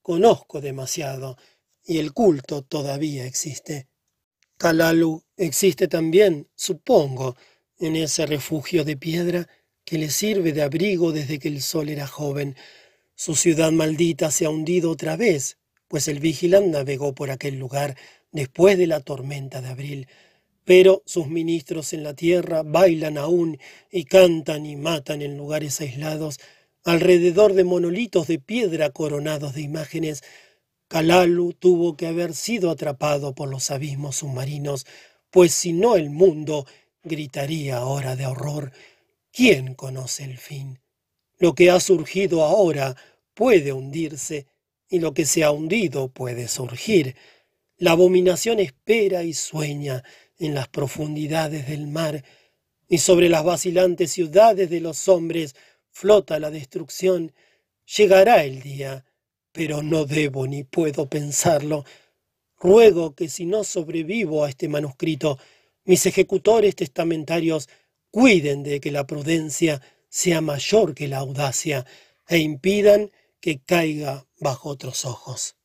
[0.00, 1.36] Conozco demasiado,
[1.84, 3.88] y el culto todavía existe.
[4.56, 7.36] Kalalu existe también, supongo,
[7.78, 9.48] en ese refugio de piedra
[9.84, 12.56] que le sirve de abrigo desde que el sol era joven.
[13.14, 15.58] Su ciudad maldita se ha hundido otra vez,
[15.88, 17.96] pues el vigilante navegó por aquel lugar
[18.30, 20.08] después de la tormenta de abril
[20.64, 23.58] pero sus ministros en la tierra bailan aún
[23.90, 26.38] y cantan y matan en lugares aislados,
[26.84, 30.22] alrededor de monolitos de piedra coronados de imágenes.
[30.88, 34.86] Kalalu tuvo que haber sido atrapado por los abismos submarinos,
[35.30, 36.66] pues si no el mundo
[37.02, 38.72] gritaría ahora de horror.
[39.32, 40.80] ¿Quién conoce el fin?
[41.38, 42.96] Lo que ha surgido ahora
[43.34, 44.46] puede hundirse,
[44.88, 47.16] y lo que se ha hundido puede surgir.
[47.78, 50.04] La abominación espera y sueña,
[50.38, 52.24] en las profundidades del mar,
[52.88, 55.54] y sobre las vacilantes ciudades de los hombres
[55.90, 57.32] flota la destrucción.
[57.96, 59.04] Llegará el día,
[59.52, 61.84] pero no debo ni puedo pensarlo.
[62.58, 65.38] Ruego que si no sobrevivo a este manuscrito,
[65.84, 67.68] mis ejecutores testamentarios
[68.10, 71.86] cuiden de que la prudencia sea mayor que la audacia
[72.28, 73.10] e impidan
[73.40, 75.56] que caiga bajo otros ojos.